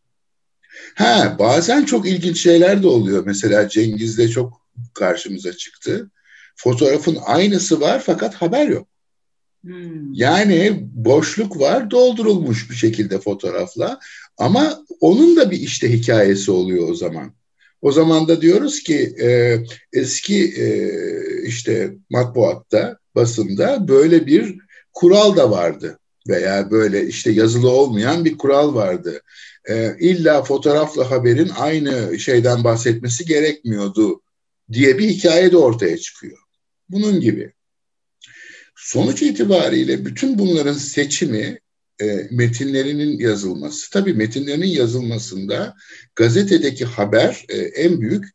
Ha 0.96 1.36
bazen 1.40 1.86
çok 1.86 2.08
ilginç 2.08 2.44
şeyler 2.44 2.84
de 2.84 2.88
oluyor. 2.88 3.24
Mesela 3.26 3.70
Cengiz'de 3.70 4.30
çok 4.30 4.62
karşımıza 4.94 5.54
çıktı. 5.54 6.12
Fotoğrafın 6.56 7.18
aynısı 7.26 7.82
var 7.82 8.04
fakat 8.06 8.36
haber 8.36 8.68
yok. 8.68 8.88
Hmm. 9.64 10.14
Yani 10.14 10.80
boşluk 10.94 11.60
var 11.60 11.92
doldurulmuş 11.92 12.70
bir 12.70 12.76
şekilde 12.76 13.20
fotoğrafla 13.20 14.00
ama 14.38 14.84
onun 15.00 15.36
da 15.36 15.52
bir 15.52 15.60
işte 15.60 15.94
hikayesi 15.94 16.52
oluyor 16.52 16.90
o 16.90 16.96
zaman. 16.96 17.34
O 17.82 17.92
zaman 17.92 18.28
da 18.28 18.42
diyoruz 18.42 18.84
ki 18.84 19.16
e, 19.22 19.58
eski 19.94 20.44
e, 20.46 20.92
işte 21.48 21.96
matbuatta, 22.10 22.98
basında 23.16 23.88
böyle 23.88 24.26
bir 24.26 24.56
kural 24.94 25.36
da 25.36 25.52
vardı 25.52 26.00
veya 26.28 26.72
böyle 26.72 27.08
işte 27.08 27.32
yazılı 27.32 27.70
olmayan 27.70 28.26
bir 28.26 28.38
kural 28.38 28.76
vardı. 28.76 29.22
E, 29.70 29.96
illa 30.00 30.44
fotoğrafla 30.44 31.12
haberin 31.12 31.52
aynı 31.58 32.20
şeyden 32.20 32.64
bahsetmesi 32.64 33.26
gerekmiyordu 33.26 34.22
diye 34.72 34.98
bir 34.98 35.10
hikaye 35.10 35.52
de 35.52 35.58
ortaya 35.58 35.98
çıkıyor. 35.98 36.38
Bunun 36.90 37.20
gibi. 37.20 37.54
Sonuç 38.76 39.22
itibariyle 39.22 40.06
bütün 40.06 40.40
bunların 40.40 40.74
seçimi 40.74 41.60
e, 42.02 42.28
metinlerinin 42.32 43.20
yazılması. 43.20 43.90
Tabii 43.92 44.14
metinlerinin 44.14 44.68
yazılmasında 44.68 45.76
gazetedeki 46.16 46.86
haber 46.86 47.46
e, 47.50 47.58
en 47.58 48.02
büyük 48.02 48.26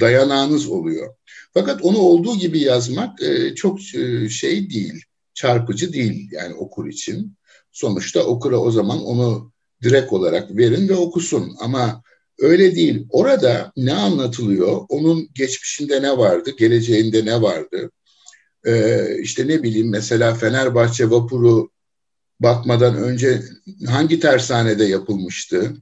dayanağınız 0.00 0.68
oluyor. 0.68 1.14
Fakat 1.54 1.82
onu 1.82 1.98
olduğu 1.98 2.36
gibi 2.38 2.58
yazmak 2.60 3.22
e, 3.22 3.54
çok 3.54 3.94
e, 3.94 4.28
şey 4.28 4.70
değil, 4.70 5.04
çarpıcı 5.42 5.92
değil 5.92 6.28
yani 6.32 6.54
okur 6.54 6.88
için. 6.88 7.36
Sonuçta 7.72 8.22
okura 8.22 8.56
o 8.56 8.70
zaman 8.70 9.04
onu 9.04 9.52
direkt 9.82 10.12
olarak 10.12 10.56
verin 10.56 10.88
ve 10.88 10.94
okusun. 10.94 11.56
Ama 11.60 12.02
öyle 12.38 12.74
değil. 12.74 13.06
Orada 13.10 13.72
ne 13.76 13.92
anlatılıyor? 13.92 14.80
Onun 14.88 15.28
geçmişinde 15.34 16.02
ne 16.02 16.18
vardı? 16.18 16.50
Geleceğinde 16.58 17.24
ne 17.24 17.42
vardı? 17.42 17.90
Ee, 18.66 19.06
işte 19.20 19.48
ne 19.48 19.62
bileyim 19.62 19.90
mesela 19.90 20.34
Fenerbahçe 20.34 21.10
vapuru 21.10 21.70
bakmadan 22.40 22.96
önce 22.96 23.42
hangi 23.88 24.20
tersanede 24.20 24.84
yapılmıştı? 24.84 25.72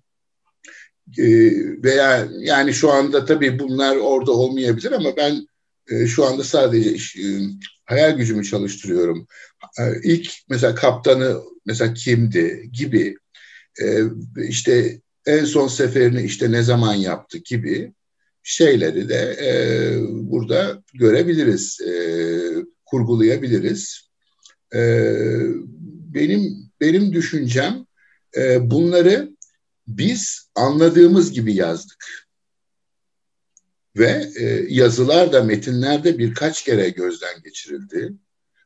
Ee, 1.18 1.50
veya 1.82 2.28
yani 2.38 2.72
şu 2.74 2.92
anda 2.92 3.24
tabii 3.24 3.58
bunlar 3.58 3.96
orada 3.96 4.32
olmayabilir 4.32 4.92
ama 4.92 5.16
ben 5.16 5.46
e, 5.90 6.06
şu 6.06 6.24
anda 6.24 6.44
sadece 6.44 6.90
e, 6.90 7.24
hayal 7.90 8.16
gücümü 8.16 8.44
çalıştırıyorum. 8.44 9.26
E, 9.78 9.82
ilk 10.02 10.32
mesela 10.48 10.74
kaptanı 10.74 11.40
mesela 11.66 11.94
kimdi 11.94 12.70
gibi 12.72 13.16
e, 13.82 14.02
işte 14.48 15.00
en 15.26 15.44
son 15.44 15.68
seferini 15.68 16.22
işte 16.22 16.52
ne 16.52 16.62
zaman 16.62 16.94
yaptı 16.94 17.38
gibi 17.38 17.92
şeyleri 18.42 19.08
de 19.08 19.36
e, 19.42 19.52
burada 20.10 20.82
görebiliriz, 20.94 21.80
e, 21.80 21.92
kurgulayabiliriz. 22.86 24.10
Benim 26.14 26.70
benim 26.80 27.12
düşüncem 27.12 27.86
bunları 28.60 29.30
biz 29.88 30.48
anladığımız 30.54 31.32
gibi 31.32 31.54
yazdık. 31.54 32.29
Ve 34.00 34.30
e, 34.36 34.66
yazılar 34.68 35.32
da 35.32 35.42
metinler 35.42 36.04
de 36.04 36.18
birkaç 36.18 36.64
kere 36.64 36.88
gözden 36.88 37.42
geçirildi. 37.44 38.12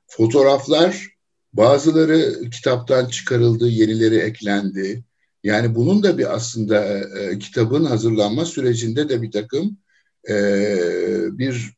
Fotoğraflar 0.06 1.08
bazıları 1.52 2.50
kitaptan 2.50 3.06
çıkarıldı, 3.08 3.68
yenileri 3.68 4.16
eklendi. 4.16 5.04
Yani 5.44 5.74
bunun 5.74 6.02
da 6.02 6.18
bir 6.18 6.34
aslında 6.34 6.98
e, 7.18 7.38
kitabın 7.38 7.84
hazırlanma 7.84 8.44
sürecinde 8.44 9.08
de 9.08 9.22
bir 9.22 9.30
takım 9.30 9.78
e, 10.28 10.34
bir 11.38 11.72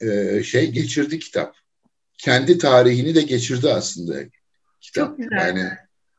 e, 0.00 0.42
şey 0.42 0.70
geçirdi 0.70 1.18
kitap. 1.18 1.54
Kendi 2.18 2.58
tarihini 2.58 3.14
de 3.14 3.22
geçirdi 3.22 3.72
aslında 3.72 4.14
kitap. 4.80 5.08
Çok 5.08 5.18
güzel. 5.18 5.36
Yani 5.36 5.68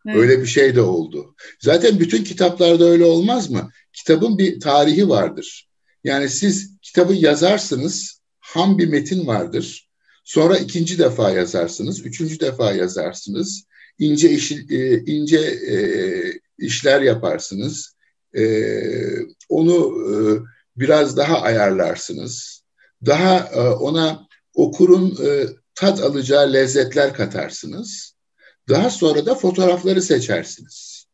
evet. 0.08 0.18
öyle 0.18 0.42
bir 0.42 0.48
şey 0.48 0.76
de 0.76 0.82
oldu. 0.82 1.36
Zaten 1.60 2.00
bütün 2.00 2.24
kitaplarda 2.24 2.86
öyle 2.86 3.06
olmaz 3.06 3.50
mı? 3.50 3.72
Kitabın 3.94 4.38
bir 4.38 4.60
tarihi 4.60 5.10
vardır. 5.10 5.71
Yani 6.04 6.30
siz 6.30 6.78
kitabı 6.82 7.14
yazarsınız, 7.14 8.22
ham 8.40 8.78
bir 8.78 8.88
metin 8.88 9.28
vardır. 9.28 9.90
Sonra 10.24 10.58
ikinci 10.58 11.00
defa 11.00 11.32
yazarsınız, 11.32 12.06
üçüncü 12.06 12.40
defa 12.40 12.72
yazarsınız. 12.72 13.64
İnce 14.00 14.32
iş, 14.32 14.52
e, 14.52 15.04
ince 15.06 15.40
e, 15.40 15.76
işler 16.58 17.02
yaparsınız. 17.02 17.96
E, 18.38 18.44
onu 19.50 19.96
e, 20.12 20.14
biraz 20.76 21.18
daha 21.18 21.42
ayarlarsınız. 21.42 22.64
Daha 23.06 23.38
e, 23.38 23.60
ona 23.60 24.28
okurun 24.54 25.18
e, 25.26 25.46
tat 25.76 26.02
alacağı 26.02 26.54
lezzetler 26.54 27.14
katarsınız. 27.14 28.16
Daha 28.70 28.90
sonra 28.90 29.26
da 29.26 29.36
fotoğrafları 29.36 30.02
seçersiniz. 30.02 31.06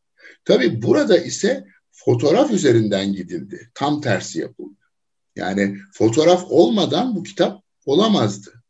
Tabii 0.45 0.81
burada 0.81 1.17
ise 1.17 1.65
fotoğraf 2.07 2.51
üzerinden 2.51 3.13
gidildi. 3.13 3.69
Tam 3.73 4.01
tersi 4.01 4.39
yapıldı. 4.39 4.79
Yani 5.35 5.77
fotoğraf 5.93 6.45
olmadan 6.49 7.15
bu 7.15 7.23
kitap 7.23 7.63
olamazdı. 7.85 8.63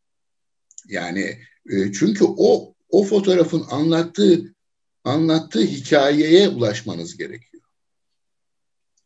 Yani 0.88 1.38
e, 1.70 1.92
çünkü 1.94 2.26
o 2.28 2.74
o 2.90 3.04
fotoğrafın 3.04 3.66
anlattığı 3.70 4.56
anlattığı 5.04 5.62
hikayeye 5.62 6.50
ulaşmanız 6.50 7.18
gerekiyor. 7.18 7.64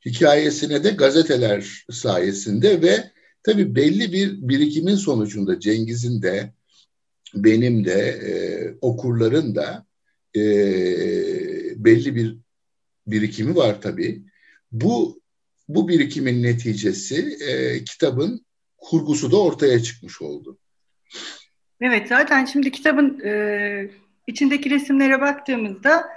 Hikayesine 0.05 0.83
de 0.83 0.89
gazeteler 0.89 1.85
sayesinde 1.91 2.81
ve 2.81 3.11
tabii 3.43 3.75
belli 3.75 4.13
bir 4.13 4.47
birikimin 4.47 4.95
sonucunda 4.95 5.59
Cengiz'in 5.59 6.21
de 6.21 6.53
benim 7.33 7.85
de 7.85 8.01
e, 8.01 8.33
okurların 8.81 9.55
da 9.55 9.85
e, 10.35 10.41
belli 11.85 12.15
bir 12.15 12.37
birikimi 13.11 13.55
var 13.55 13.81
tabii. 13.81 14.21
Bu 14.71 15.21
bu 15.67 15.87
birikimin 15.87 16.43
neticesi 16.43 17.37
e, 17.47 17.83
kitabın 17.83 18.45
kurgusu 18.77 19.31
da 19.31 19.41
ortaya 19.41 19.83
çıkmış 19.83 20.21
oldu. 20.21 20.57
Evet 21.81 22.07
zaten 22.07 22.45
şimdi 22.45 22.71
kitabın 22.71 23.19
e, 23.19 23.91
içindeki 24.27 24.69
resimlere 24.69 25.21
baktığımızda 25.21 26.07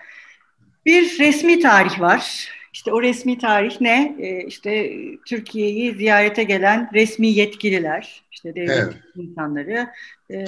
bir 0.86 1.18
resmi 1.18 1.60
tarih 1.60 2.00
var. 2.00 2.48
İşte 2.72 2.92
o 2.92 3.02
resmi 3.02 3.38
tarih 3.38 3.80
ne? 3.80 4.16
E, 4.18 4.46
işte 4.46 4.92
Türkiye'yi 5.26 5.94
ziyarete 5.94 6.44
gelen 6.44 6.90
resmi 6.94 7.28
yetkililer, 7.28 8.22
işte 8.32 8.54
devlet 8.54 8.78
evet. 8.78 8.94
insanları, 9.16 9.88
e, 10.30 10.44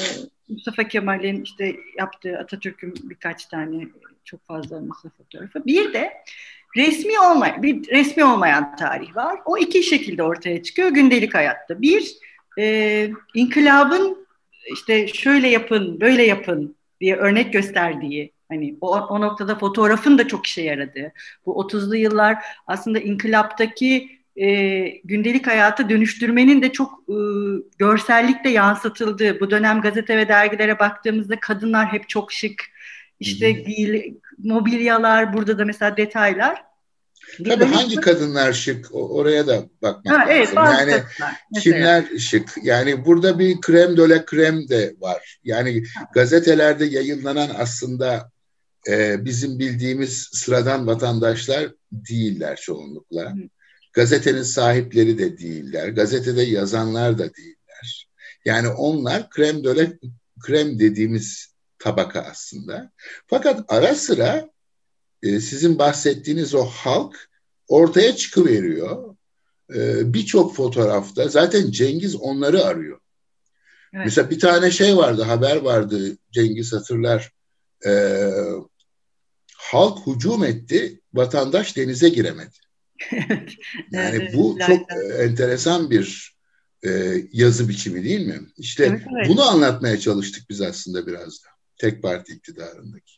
Mustafa 0.48 0.88
Kemal'in 0.88 1.42
işte 1.42 1.76
yaptığı 1.98 2.38
Atatürk'ün 2.38 2.94
birkaç 3.02 3.46
tane 3.46 3.86
çok 4.26 4.46
fazla 4.46 4.80
Mustafa 4.80 5.16
fotoğrafı. 5.16 5.66
Bir 5.66 5.92
de 5.92 6.12
resmi 6.76 7.20
olmayan 7.20 7.62
bir 7.62 7.88
resmi 7.88 8.24
olmayan 8.24 8.76
tarih 8.76 9.16
var. 9.16 9.40
O 9.44 9.58
iki 9.58 9.82
şekilde 9.82 10.22
ortaya 10.22 10.62
çıkıyor 10.62 10.88
gündelik 10.88 11.34
hayatta. 11.34 11.82
Bir 11.82 12.16
e, 12.58 13.08
inkılabın 13.34 14.26
işte 14.72 15.08
şöyle 15.08 15.48
yapın, 15.48 16.00
böyle 16.00 16.22
yapın 16.22 16.76
diye 17.00 17.16
örnek 17.16 17.52
gösterdiği 17.52 18.32
hani 18.48 18.76
o, 18.80 18.96
o 18.96 19.20
noktada 19.20 19.58
fotoğrafın 19.58 20.18
da 20.18 20.28
çok 20.28 20.46
işe 20.46 20.62
yaradığı. 20.62 21.12
Bu 21.46 21.52
30'lu 21.52 21.96
yıllar 21.96 22.36
aslında 22.66 22.98
inkılaptaki 22.98 24.16
e, 24.36 24.80
gündelik 25.04 25.46
hayatı 25.46 25.88
dönüştürmenin 25.88 26.62
de 26.62 26.72
çok 26.72 26.92
e, 27.08 27.16
görsellikle 27.78 28.50
yansıtıldığı. 28.50 29.40
Bu 29.40 29.50
dönem 29.50 29.80
gazete 29.80 30.16
ve 30.16 30.28
dergilere 30.28 30.78
baktığımızda 30.78 31.40
kadınlar 31.40 31.92
hep 31.92 32.08
çok 32.08 32.32
şık. 32.32 32.64
İşte 33.20 33.52
giyil, 33.52 34.14
mobilyalar, 34.38 35.32
burada 35.32 35.58
da 35.58 35.64
mesela 35.64 35.96
detaylar. 35.96 36.66
Tabii 37.44 37.64
hangi 37.64 37.96
kadınlar 37.96 38.52
şık 38.52 38.88
oraya 38.92 39.46
da 39.46 39.64
bakmak 39.82 40.18
ha, 40.18 40.26
evet, 40.30 40.56
lazım. 40.56 40.88
Yani 40.88 41.02
kimler 41.60 42.04
şık? 42.18 42.54
Yani 42.62 43.04
burada 43.04 43.38
bir 43.38 43.60
krem 43.60 43.96
döle 43.96 44.24
krem 44.24 44.68
de 44.68 44.94
var. 45.00 45.38
Yani 45.44 45.84
gazetelerde 46.14 46.84
yayınlanan 46.84 47.50
aslında 47.58 48.30
e, 48.88 49.24
bizim 49.24 49.58
bildiğimiz 49.58 50.28
sıradan 50.32 50.86
vatandaşlar 50.86 51.68
değiller 51.92 52.56
çoğunlukla. 52.56 53.32
Hı 53.32 53.48
Gazetenin 53.96 54.42
sahipleri 54.42 55.18
de 55.18 55.38
değiller. 55.38 55.88
Gazetede 55.88 56.42
yazanlar 56.42 57.18
da 57.18 57.34
değiller. 57.34 58.08
Yani 58.44 58.68
onlar 58.68 59.30
krem 59.30 59.64
döle 59.64 59.98
krem 60.40 60.78
dediğimiz 60.78 61.54
tabaka 61.86 62.20
aslında. 62.20 62.92
Fakat 63.26 63.64
ara 63.68 63.94
sıra 63.94 64.50
e, 65.22 65.40
sizin 65.40 65.78
bahsettiğiniz 65.78 66.54
o 66.54 66.64
halk 66.64 67.28
ortaya 67.68 68.16
çıkıveriyor. 68.16 69.16
E, 69.74 70.12
Birçok 70.14 70.56
fotoğrafta 70.56 71.28
zaten 71.28 71.70
Cengiz 71.70 72.16
onları 72.16 72.64
arıyor. 72.64 73.00
Evet. 73.92 74.04
Mesela 74.04 74.30
bir 74.30 74.40
tane 74.40 74.70
şey 74.70 74.96
vardı, 74.96 75.22
haber 75.22 75.56
vardı 75.56 76.16
Cengiz 76.30 76.72
hatırlar. 76.72 77.32
E, 77.86 78.30
halk 79.56 80.06
hücum 80.06 80.44
etti, 80.44 81.00
vatandaş 81.14 81.76
denize 81.76 82.08
giremedi. 82.08 82.56
yani 83.90 84.30
bu 84.34 84.58
çok 84.66 84.92
e, 84.92 85.22
enteresan 85.22 85.90
bir 85.90 86.36
e, 86.84 87.22
yazı 87.32 87.68
biçimi 87.68 88.04
değil 88.04 88.26
mi? 88.26 88.40
İşte 88.56 88.84
evet, 88.84 89.02
evet. 89.16 89.28
bunu 89.28 89.42
anlatmaya 89.42 89.98
çalıştık 90.00 90.50
biz 90.50 90.60
aslında 90.60 91.06
biraz 91.06 91.44
da. 91.44 91.55
Tek 91.78 92.02
parti 92.02 92.32
iktidarındaki. 92.32 93.12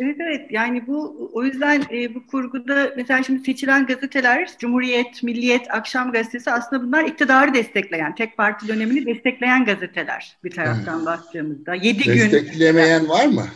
Evet 0.00 0.16
evet 0.20 0.50
yani 0.50 0.86
bu 0.86 1.30
o 1.32 1.44
yüzden 1.44 1.84
e, 1.92 2.14
bu 2.14 2.26
kurguda 2.26 2.92
mesela 2.96 3.22
şimdi 3.22 3.44
seçilen 3.44 3.86
gazeteler 3.86 4.50
Cumhuriyet, 4.58 5.22
Milliyet, 5.22 5.74
Akşam 5.74 6.12
Gazetesi 6.12 6.50
aslında 6.50 6.82
bunlar 6.82 7.04
iktidarı 7.04 7.54
destekleyen, 7.54 8.14
tek 8.14 8.36
parti 8.36 8.68
dönemini 8.68 9.06
destekleyen 9.06 9.64
gazeteler 9.64 10.38
bir 10.44 10.50
taraftan 10.50 10.98
hmm. 10.98 11.06
baktığımızda. 11.06 11.74
Yedi 11.74 12.04
gün. 12.04 12.14
Desteklemeyen 12.14 13.08
var 13.08 13.26
mı? 13.26 13.46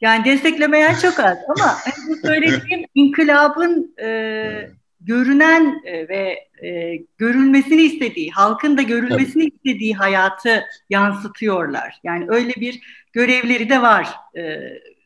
Yani 0.00 0.24
desteklemeyen 0.24 0.94
çok 0.94 1.20
az 1.20 1.38
ama 1.48 1.66
hani 1.84 2.08
bu 2.08 2.26
söylediğim 2.26 2.84
inkılabın 2.94 3.94
e, 4.02 4.70
görünen 5.00 5.80
e, 5.84 6.08
ve 6.08 6.48
e, 6.62 6.96
görülmesini 7.18 7.82
istediği, 7.82 8.30
halkın 8.30 8.78
da 8.78 8.82
görülmesini 8.82 9.50
Tabii. 9.50 9.54
istediği 9.56 9.94
hayatı 9.94 10.64
yansıtıyorlar. 10.90 12.00
Yani 12.04 12.24
öyle 12.28 12.52
bir 12.54 12.80
görevleri 13.12 13.68
de 13.68 13.82
var. 13.82 14.08
E, 14.36 14.58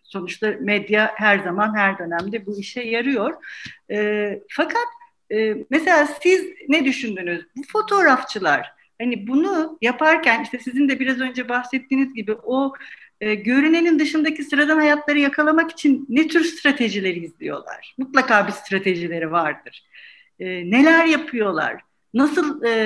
sonuçta 0.05 0.55
medya 0.61 1.13
her 1.15 1.39
zaman, 1.39 1.77
her 1.77 1.99
dönemde 1.99 2.47
bu 2.47 2.59
işe 2.59 2.83
yarıyor. 2.83 3.35
E, 3.91 4.39
fakat 4.49 4.87
e, 5.33 5.55
mesela 5.71 6.07
siz 6.23 6.47
ne 6.69 6.85
düşündünüz? 6.85 7.47
Bu 7.57 7.63
fotoğrafçılar 7.73 8.73
hani 9.01 9.27
bunu 9.27 9.79
yaparken 9.83 10.43
işte 10.43 10.59
sizin 10.59 10.89
de 10.89 11.01
biraz 11.01 11.21
önce 11.21 11.49
bahsettiğiniz 11.49 12.15
gibi 12.15 12.35
o 12.43 12.73
e, 13.23 13.35
görünenin 13.35 13.99
dışındaki 13.99 14.45
sıradan 14.45 14.77
hayatları 14.77 15.19
yakalamak 15.19 15.71
için 15.71 16.07
ne 16.09 16.29
tür 16.29 16.45
stratejileri 16.45 17.25
izliyorlar? 17.25 17.95
Mutlaka 17.99 18.47
bir 18.47 18.53
stratejileri 18.53 19.33
vardır. 19.33 19.85
E, 20.41 20.47
neler 20.71 21.07
yapıyorlar? 21.07 21.81
Nasıl 22.15 22.65
e, 22.65 22.77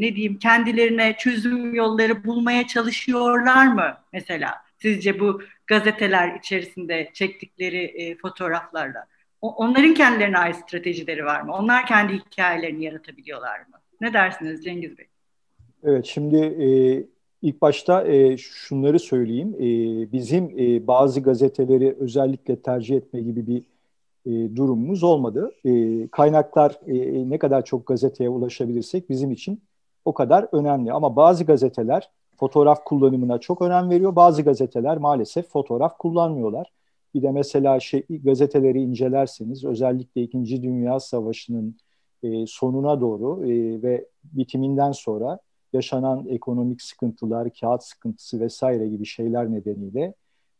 ne 0.00 0.16
diyeyim 0.16 0.38
kendilerine 0.38 1.16
çözüm 1.18 1.74
yolları 1.74 2.24
bulmaya 2.24 2.66
çalışıyorlar 2.66 3.66
mı 3.66 3.96
mesela? 4.12 4.54
Sizce 4.82 5.20
bu 5.20 5.42
gazeteler 5.66 6.38
içerisinde 6.38 7.10
çektikleri 7.12 8.16
fotoğraflarla? 8.22 9.06
Onların 9.40 9.94
kendilerine 9.94 10.38
ait 10.38 10.56
stratejileri 10.56 11.24
var 11.24 11.40
mı? 11.40 11.52
Onlar 11.54 11.86
kendi 11.86 12.12
hikayelerini 12.12 12.84
yaratabiliyorlar 12.84 13.58
mı? 13.58 13.80
Ne 14.00 14.12
dersiniz 14.12 14.64
Cengiz 14.64 14.98
Bey? 14.98 15.06
Evet 15.84 16.06
şimdi 16.06 16.36
İlk 17.42 17.62
başta 17.62 18.06
e, 18.06 18.36
şunları 18.36 18.98
söyleyeyim. 18.98 19.54
E, 19.54 19.66
bizim 20.12 20.58
e, 20.58 20.86
bazı 20.86 21.20
gazeteleri 21.20 21.96
özellikle 22.00 22.62
tercih 22.62 22.96
etme 22.96 23.20
gibi 23.20 23.46
bir 23.46 23.62
e, 24.26 24.56
durumumuz 24.56 25.02
olmadı. 25.02 25.52
E, 25.64 26.08
kaynaklar 26.08 26.80
e, 26.86 27.30
ne 27.30 27.38
kadar 27.38 27.64
çok 27.64 27.86
gazeteye 27.86 28.30
ulaşabilirsek 28.30 29.10
bizim 29.10 29.30
için 29.30 29.60
o 30.04 30.14
kadar 30.14 30.48
önemli. 30.52 30.92
Ama 30.92 31.16
bazı 31.16 31.44
gazeteler 31.44 32.10
fotoğraf 32.36 32.84
kullanımına 32.84 33.38
çok 33.38 33.62
önem 33.62 33.90
veriyor. 33.90 34.16
Bazı 34.16 34.42
gazeteler 34.42 34.96
maalesef 34.96 35.48
fotoğraf 35.48 35.98
kullanmıyorlar. 35.98 36.72
Bir 37.14 37.22
de 37.22 37.30
mesela 37.30 37.80
şey, 37.80 38.02
gazeteleri 38.24 38.82
incelerseniz 38.82 39.64
özellikle 39.64 40.22
İkinci 40.22 40.62
Dünya 40.62 41.00
Savaşı'nın 41.00 41.76
e, 42.22 42.46
sonuna 42.46 43.00
doğru 43.00 43.46
e, 43.46 43.82
ve 43.82 44.06
bitiminden 44.24 44.92
sonra 44.92 45.38
yaşanan 45.76 46.26
ekonomik 46.28 46.82
sıkıntılar, 46.82 47.48
kağıt 47.60 47.82
sıkıntısı 47.84 48.40
vesaire 48.40 48.88
gibi 48.88 49.06
şeyler 49.06 49.52
nedeniyle 49.52 50.14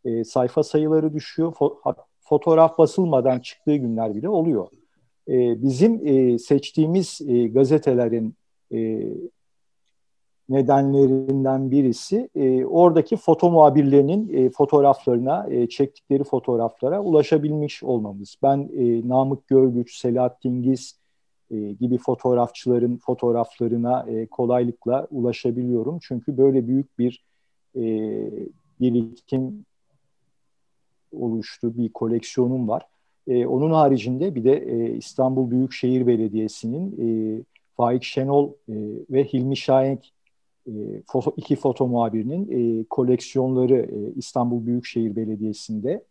e, 0.05 0.25
sayfa 0.25 0.63
sayıları 0.63 1.15
düşüyor. 1.15 1.53
Fo- 1.53 1.95
fotoğraf 2.21 2.79
basılmadan 2.79 3.41
çıktığı 3.41 3.77
günler 3.77 4.15
bile 4.15 4.29
oluyor. 4.29 4.69
E, 5.29 5.63
bizim 5.63 6.07
e, 6.07 6.39
seçtiğimiz 6.39 7.21
e, 7.29 7.47
gazetelerin 7.47 8.35
e, 8.73 9.03
nedenlerinden 10.49 11.71
birisi 11.71 12.29
e, 12.35 12.65
oradaki 12.65 13.17
foto 13.17 13.51
muhabirlerinin 13.51 14.35
e, 14.37 14.51
fotoğraflarına, 14.51 15.47
e, 15.51 15.69
çektikleri 15.69 16.25
fotoğraflara 16.25 17.01
ulaşabilmiş 17.01 17.83
olmamız. 17.83 18.37
Ben 18.43 18.71
e, 18.77 19.09
Namık 19.09 19.49
Görgüç, 19.49 19.97
Selahattin 19.97 20.63
Giz, 20.63 20.99
e, 21.51 21.73
gibi 21.73 21.99
fotoğrafçıların 21.99 22.97
fotoğraflarına 22.97 24.07
e, 24.09 24.27
kolaylıkla 24.27 25.07
ulaşabiliyorum. 25.11 25.99
Çünkü 26.03 26.39
böyle 26.39 26.69
büyük 26.69 26.99
bir 26.99 27.25
e, 27.77 27.83
birikim 28.81 29.65
oluştu, 31.13 31.79
bir 31.79 31.93
koleksiyonum 31.93 32.69
var. 32.69 32.87
E, 33.29 33.47
onun 33.47 33.71
haricinde 33.71 34.35
bir 34.35 34.45
de 34.45 34.57
e, 34.57 34.97
İstanbul 34.97 35.51
Büyükşehir 35.51 36.07
Belediyesi'nin 36.07 36.95
e, 37.01 37.07
Faik 37.77 38.05
Şenol 38.05 38.49
e, 38.49 38.75
ve 39.11 39.25
Hilmi 39.25 39.57
Şahenk 39.57 40.01
e, 40.67 40.73
foto, 41.07 41.33
iki 41.37 41.57
foto 41.57 41.87
muhabirinin 41.87 42.49
e, 42.51 42.85
koleksiyonları 42.85 43.77
e, 43.77 44.13
İstanbul 44.17 44.67
Büyükşehir 44.67 45.17
Belediyesi'nde. 45.17 46.05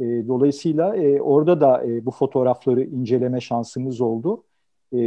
E, 0.00 0.04
dolayısıyla 0.04 0.96
e, 0.96 1.20
orada 1.20 1.60
da 1.60 1.84
e, 1.84 2.06
bu 2.06 2.10
fotoğrafları 2.10 2.82
inceleme 2.84 3.40
şansımız 3.40 4.00
oldu. 4.00 4.42
E, 4.94 4.98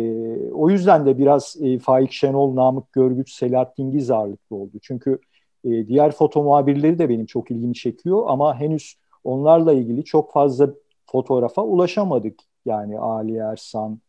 o 0.51 0.69
yüzden 0.69 1.05
de 1.05 1.17
biraz 1.17 1.55
e, 1.61 1.79
Faik 1.79 2.11
Şenol, 2.11 2.55
Namık 2.55 2.93
Görgüç, 2.93 3.31
Selahattin 3.31 3.91
Giz 3.91 4.11
ağırlıklı 4.11 4.55
oldu. 4.55 4.77
Çünkü 4.81 5.19
e, 5.63 5.87
diğer 5.87 6.11
foto 6.11 6.43
muhabirleri 6.43 6.99
de 6.99 7.09
benim 7.09 7.25
çok 7.25 7.51
ilgimi 7.51 7.73
çekiyor 7.73 8.23
ama 8.27 8.59
henüz 8.59 8.95
onlarla 9.23 9.73
ilgili 9.73 10.03
çok 10.03 10.31
fazla 10.31 10.69
fotoğrafa 11.05 11.63
ulaşamadık. 11.63 12.39
Yani 12.65 12.99
Ali 12.99 13.35
Ersan, 13.37 13.99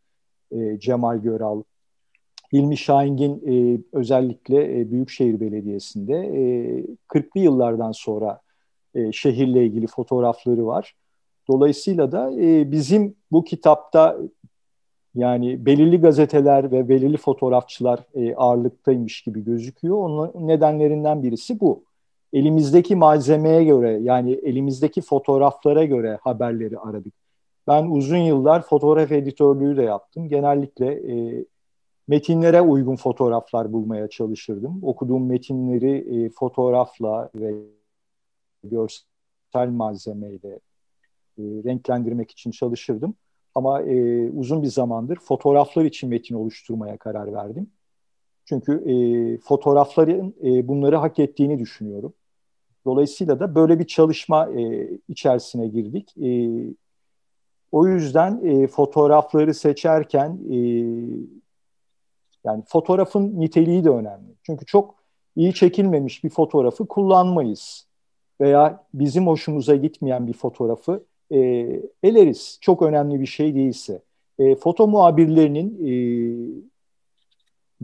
e, 0.50 0.78
Cemal 0.78 1.18
Göral, 1.18 1.62
Hilmi 2.52 2.76
Şahingin 2.76 3.42
e, 3.46 3.80
özellikle 3.92 4.80
e, 4.80 4.90
Büyükşehir 4.90 5.40
Belediyesi'nde 5.40 6.14
e, 6.14 6.40
40'lı 7.08 7.40
yıllardan 7.40 7.92
sonra 7.92 8.40
e, 8.94 9.12
şehirle 9.12 9.66
ilgili 9.66 9.86
fotoğrafları 9.86 10.66
var. 10.66 10.94
Dolayısıyla 11.48 12.12
da 12.12 12.32
e, 12.32 12.72
bizim 12.72 13.16
bu 13.32 13.44
kitapta 13.44 14.18
yani 15.14 15.66
belirli 15.66 16.00
gazeteler 16.00 16.72
ve 16.72 16.88
belirli 16.88 17.16
fotoğrafçılar 17.16 18.00
e, 18.14 18.34
ağırlıktaymış 18.34 19.22
gibi 19.22 19.44
gözüküyor. 19.44 19.96
Onun 19.96 20.48
nedenlerinden 20.48 21.22
birisi 21.22 21.60
bu. 21.60 21.84
Elimizdeki 22.32 22.96
malzemeye 22.96 23.64
göre 23.64 23.98
yani 24.02 24.32
elimizdeki 24.32 25.00
fotoğraflara 25.00 25.84
göre 25.84 26.18
haberleri 26.22 26.78
aradık. 26.78 27.14
Ben 27.66 27.86
uzun 27.86 28.16
yıllar 28.16 28.62
fotoğraf 28.62 29.12
editörlüğü 29.12 29.76
de 29.76 29.82
yaptım. 29.82 30.28
Genellikle 30.28 30.86
e, 30.86 31.44
metinlere 32.08 32.60
uygun 32.60 32.96
fotoğraflar 32.96 33.72
bulmaya 33.72 34.08
çalışırdım. 34.08 34.78
Okuduğum 34.82 35.26
metinleri 35.26 36.24
e, 36.24 36.30
fotoğrafla 36.30 37.30
ve 37.34 37.54
görsel 38.64 39.68
malzemeyle 39.68 40.60
e, 41.38 41.42
renklendirmek 41.42 42.30
için 42.30 42.50
çalışırdım. 42.50 43.14
Ama 43.58 43.82
e, 43.82 44.30
uzun 44.30 44.62
bir 44.62 44.68
zamandır 44.68 45.16
fotoğraflar 45.16 45.84
için 45.84 46.10
metin 46.10 46.34
oluşturmaya 46.34 46.96
karar 46.96 47.32
verdim. 47.32 47.70
Çünkü 48.44 48.72
e, 48.72 48.94
fotoğrafların 49.38 50.34
e, 50.44 50.68
bunları 50.68 50.96
hak 50.96 51.18
ettiğini 51.18 51.58
düşünüyorum. 51.58 52.14
Dolayısıyla 52.84 53.40
da 53.40 53.54
böyle 53.54 53.78
bir 53.78 53.86
çalışma 53.86 54.50
e, 54.50 54.90
içerisine 55.08 55.68
girdik. 55.68 56.14
E, 56.18 56.30
o 57.72 57.86
yüzden 57.86 58.44
e, 58.44 58.66
fotoğrafları 58.66 59.54
seçerken 59.54 60.38
e, 60.50 60.58
yani 62.44 62.62
fotoğrafın 62.66 63.40
niteliği 63.40 63.84
de 63.84 63.90
önemli. 63.90 64.34
Çünkü 64.42 64.66
çok 64.66 64.94
iyi 65.36 65.54
çekilmemiş 65.54 66.24
bir 66.24 66.30
fotoğrafı 66.30 66.88
kullanmayız. 66.88 67.86
Veya 68.40 68.84
bizim 68.94 69.26
hoşumuza 69.26 69.74
gitmeyen 69.74 70.26
bir 70.26 70.32
fotoğrafı 70.32 71.04
e, 71.32 71.38
eleriz. 72.02 72.58
Çok 72.60 72.82
önemli 72.82 73.20
bir 73.20 73.26
şey 73.26 73.54
değilse. 73.54 74.02
E, 74.38 74.54
foto 74.54 74.88
muhabirlerinin 74.88 75.86
e, 75.86 75.92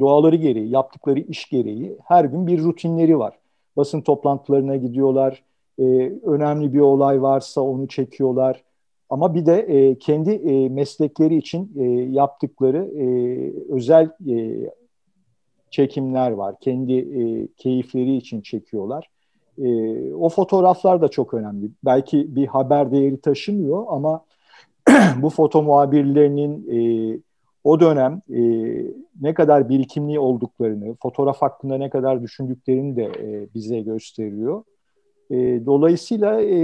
doğaları 0.01 0.37
gereği, 0.37 0.71
yaptıkları 0.71 1.21
iş 1.21 1.49
gereği 1.49 1.97
her 2.05 2.25
gün 2.25 2.47
bir 2.47 2.59
rutinleri 2.59 3.19
var. 3.19 3.39
Basın 3.77 4.01
toplantılarına 4.01 4.77
gidiyorlar, 4.77 5.43
e, 5.79 5.85
önemli 6.23 6.75
bir 6.75 6.81
olay 6.81 7.23
varsa 7.23 7.61
onu 7.61 7.89
çekiyorlar. 7.89 8.65
Ama 9.11 9.35
bir 9.35 9.47
de 9.47 9.59
e, 9.59 9.99
kendi 9.99 10.31
e, 10.31 10.69
meslekleri 10.69 11.37
için 11.37 11.73
e, 11.79 11.85
yaptıkları 12.11 12.79
e, 12.79 13.07
özel 13.73 14.11
e, 14.29 14.71
çekimler 15.71 16.31
var. 16.31 16.55
Kendi 16.61 16.93
e, 16.93 17.49
keyifleri 17.57 18.17
için 18.17 18.41
çekiyorlar. 18.41 19.11
E, 19.59 20.15
o 20.15 20.29
fotoğraflar 20.29 21.03
da 21.03 21.09
çok 21.09 21.35
önemli. 21.35 21.71
Belki 21.85 22.37
bir 22.37 22.47
haber 22.47 22.93
değeri 22.93 23.21
taşımıyor 23.21 23.85
ama 23.89 24.25
bu 25.23 25.31
foto 25.31 25.63
muhabirlerinin 25.63 26.67
e, 26.71 26.79
o 27.65 27.81
dönem 27.81 28.23
e, 28.31 28.41
ne 29.21 29.35
kadar 29.35 29.69
birikimli 29.69 30.19
olduklarını, 30.19 30.95
fotoğraf 31.03 31.43
hakkında 31.43 31.79
ne 31.79 31.91
kadar 31.91 32.23
düşündüklerini 32.23 32.97
de 32.97 33.05
e, 33.05 33.55
bize 33.55 33.81
gösteriyor. 33.81 34.65
E, 35.31 35.67
dolayısıyla 35.67 36.43
e, 36.43 36.57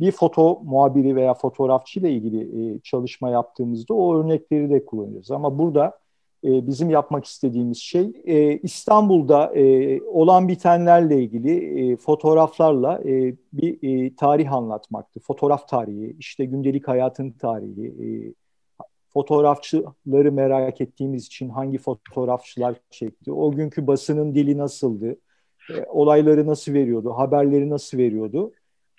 bir 0.00 0.12
foto 0.12 0.60
muhabiri 0.64 1.16
veya 1.16 1.34
fotoğrafçı 1.34 2.00
ile 2.00 2.12
ilgili 2.12 2.74
e, 2.74 2.78
çalışma 2.80 3.30
yaptığımızda 3.30 3.94
o 3.94 4.16
örnekleri 4.16 4.70
de 4.70 4.84
kullanıyoruz. 4.84 5.30
Ama 5.30 5.58
burada 5.58 6.01
e, 6.44 6.66
bizim 6.66 6.90
yapmak 6.90 7.24
istediğimiz 7.24 7.78
şey 7.78 8.12
e, 8.24 8.58
İstanbul'da 8.58 9.54
e, 9.54 10.00
olan 10.02 10.48
bitenlerle 10.48 11.22
ilgili 11.22 11.92
e, 11.92 11.96
fotoğraflarla 11.96 13.00
e, 13.04 13.34
bir 13.52 14.04
e, 14.06 14.16
tarih 14.16 14.52
anlatmaktı. 14.52 15.20
Fotoğraf 15.20 15.68
tarihi, 15.68 16.16
işte 16.18 16.44
gündelik 16.44 16.88
hayatın 16.88 17.30
tarihi, 17.30 17.86
e, 17.86 18.06
fotoğrafçıları 19.12 20.32
merak 20.32 20.80
ettiğimiz 20.80 21.26
için 21.26 21.48
hangi 21.48 21.78
fotoğrafçılar 21.78 22.76
çekti, 22.90 23.32
o 23.32 23.52
günkü 23.52 23.86
basının 23.86 24.34
dili 24.34 24.58
nasıldı, 24.58 25.16
e, 25.70 25.84
olayları 25.88 26.46
nasıl 26.46 26.72
veriyordu, 26.72 27.12
haberleri 27.16 27.70
nasıl 27.70 27.98
veriyordu. 27.98 28.52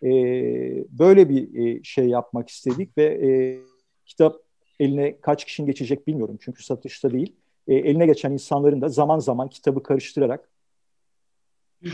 E, 0.04 0.10
böyle 1.00 1.30
bir 1.30 1.66
e, 1.66 1.84
şey 1.84 2.08
yapmak 2.08 2.50
istedik 2.50 2.98
ve 2.98 3.04
e, 3.04 3.30
kitap 4.06 4.43
eline 4.80 5.22
kaç 5.22 5.46
kişinin 5.46 5.68
geçecek 5.68 6.08
bilmiyorum 6.08 6.38
çünkü 6.42 6.64
satışta 6.64 7.12
değil. 7.12 7.36
E, 7.68 7.76
eline 7.76 8.06
geçen 8.06 8.32
insanların 8.32 8.82
da 8.82 8.90
zaman 8.90 9.20
zaman 9.20 9.50
kitabı 9.50 9.84
karıştırarak 9.84 10.50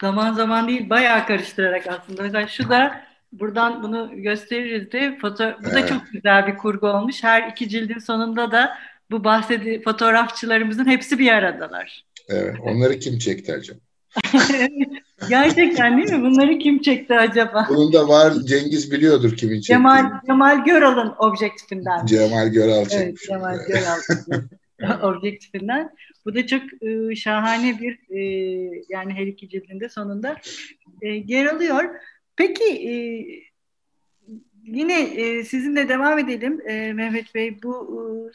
zaman 0.00 0.32
zaman 0.32 0.68
değil 0.68 0.90
bayağı 0.90 1.26
karıştırarak 1.26 1.86
aslında. 1.86 2.22
Mesela 2.22 2.48
şu 2.48 2.68
da 2.68 3.00
buradan 3.32 3.82
bunu 3.82 4.10
gösteririz 4.22 4.92
de 4.92 5.18
foto 5.20 5.54
bu 5.64 5.70
da 5.70 5.86
çok 5.86 6.12
güzel 6.12 6.46
bir 6.46 6.56
kurgu 6.56 6.86
olmuş. 6.86 7.22
Her 7.22 7.50
iki 7.50 7.68
cildin 7.68 7.98
sonunda 7.98 8.52
da 8.52 8.78
bu 9.10 9.24
bahsedi 9.24 9.82
fotoğrafçılarımızın 9.82 10.86
hepsi 10.86 11.18
bir 11.18 11.32
aradalar. 11.32 12.04
Evet. 12.28 12.56
Onları 12.62 12.98
kim 12.98 13.18
çekti 13.18 13.54
acaba? 13.54 13.78
Gerçekten 15.28 15.96
değil 15.98 16.12
mi? 16.12 16.22
Bunları 16.22 16.58
kim 16.58 16.82
çekti 16.82 17.14
acaba? 17.14 17.66
Bunun 17.68 17.92
da 17.92 18.08
var. 18.08 18.32
Cengiz 18.32 18.92
biliyordur 18.92 19.36
kimin 19.36 19.54
çektiğini. 19.60 19.62
Cemal, 19.62 20.20
Cemal 20.26 20.64
Göral'ın 20.64 21.14
objektifinden. 21.18 22.06
Cemal 22.06 22.48
Göral 22.48 22.84
çekmiş. 22.84 23.02
Evet, 23.02 23.18
Cemal 23.28 23.56
Göral 23.68 23.98
objektifinden. 25.16 25.90
Bu 26.24 26.34
da 26.34 26.46
çok 26.46 26.62
e, 26.82 27.16
şahane 27.16 27.78
bir 27.80 27.98
e, 28.10 28.20
yani 28.88 29.12
her 29.14 29.26
iki 29.26 29.48
cildinde 29.48 29.88
sonunda 29.88 30.36
e, 31.02 31.08
yer 31.08 31.46
alıyor. 31.46 31.84
Peki 32.36 32.64
e, 32.64 32.94
yine 34.64 35.00
e, 35.00 35.44
sizinle 35.44 35.88
devam 35.88 36.18
edelim 36.18 36.60
e, 36.68 36.92
Mehmet 36.92 37.34
Bey. 37.34 37.62
Bu 37.62 38.30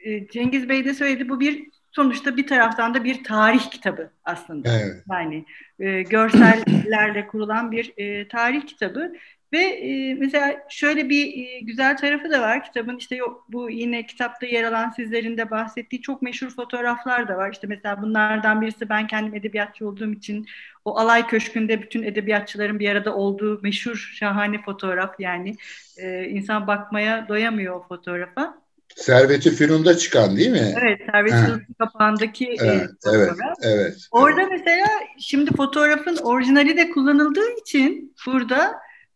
e, 0.00 0.28
Cengiz 0.28 0.68
Bey 0.68 0.84
de 0.84 0.94
söyledi 0.94 1.28
bu 1.28 1.40
bir 1.40 1.66
sonuçta 1.92 2.36
bir 2.36 2.46
taraftan 2.46 2.94
da 2.94 3.04
bir 3.04 3.24
tarih 3.24 3.70
kitabı 3.70 4.10
aslında. 4.24 4.68
Evet. 4.68 5.04
Yani 5.10 5.44
e, 5.78 6.02
görsellerle 6.02 7.26
kurulan 7.26 7.72
bir 7.72 7.92
e, 7.96 8.28
tarih 8.28 8.66
kitabı 8.66 9.12
ve 9.52 9.58
e, 9.58 10.14
mesela 10.14 10.56
şöyle 10.68 11.08
bir 11.08 11.46
e, 11.46 11.60
güzel 11.60 11.96
tarafı 11.96 12.30
da 12.30 12.40
var 12.40 12.64
kitabın 12.64 12.96
işte 12.96 13.16
yok, 13.16 13.46
bu 13.48 13.70
yine 13.70 14.06
kitapta 14.06 14.46
yer 14.46 14.64
alan 14.64 14.90
sizlerin 14.90 15.36
de 15.36 15.50
bahsettiği 15.50 16.02
çok 16.02 16.22
meşhur 16.22 16.50
fotoğraflar 16.50 17.28
da 17.28 17.36
var. 17.36 17.52
İşte 17.52 17.66
mesela 17.66 18.02
bunlardan 18.02 18.60
birisi 18.60 18.88
ben 18.88 19.06
kendim 19.06 19.34
edebiyatçı 19.34 19.88
olduğum 19.88 20.12
için 20.12 20.46
o 20.84 20.98
Alay 20.98 21.26
Köşkü'nde 21.26 21.82
bütün 21.82 22.02
edebiyatçıların 22.02 22.78
bir 22.78 22.90
arada 22.90 23.14
olduğu 23.14 23.62
meşhur 23.62 24.12
şahane 24.14 24.62
fotoğraf 24.62 25.20
yani 25.20 25.56
e, 25.96 26.24
insan 26.24 26.66
bakmaya 26.66 27.28
doyamıyor 27.28 27.76
o 27.76 27.88
fotoğrafa. 27.88 28.61
Serveti 28.96 29.50
Fünun'da 29.50 29.98
çıkan 29.98 30.36
değil 30.36 30.50
mi? 30.50 30.74
Evet, 30.82 31.00
Serveti 31.12 31.36
Fünun 31.36 31.62
kapağındaki 31.78 32.46
e, 32.46 32.56
evet, 32.60 32.82
e, 32.82 33.10
fotoğraf. 33.10 33.38
Evet, 33.62 33.76
evet. 33.80 34.08
Orada 34.10 34.40
evet. 34.40 34.50
mesela 34.50 34.86
şimdi 35.18 35.56
fotoğrafın 35.56 36.16
orijinali 36.16 36.76
de 36.76 36.90
kullanıldığı 36.90 37.50
için 37.60 38.14
burada 38.26 38.72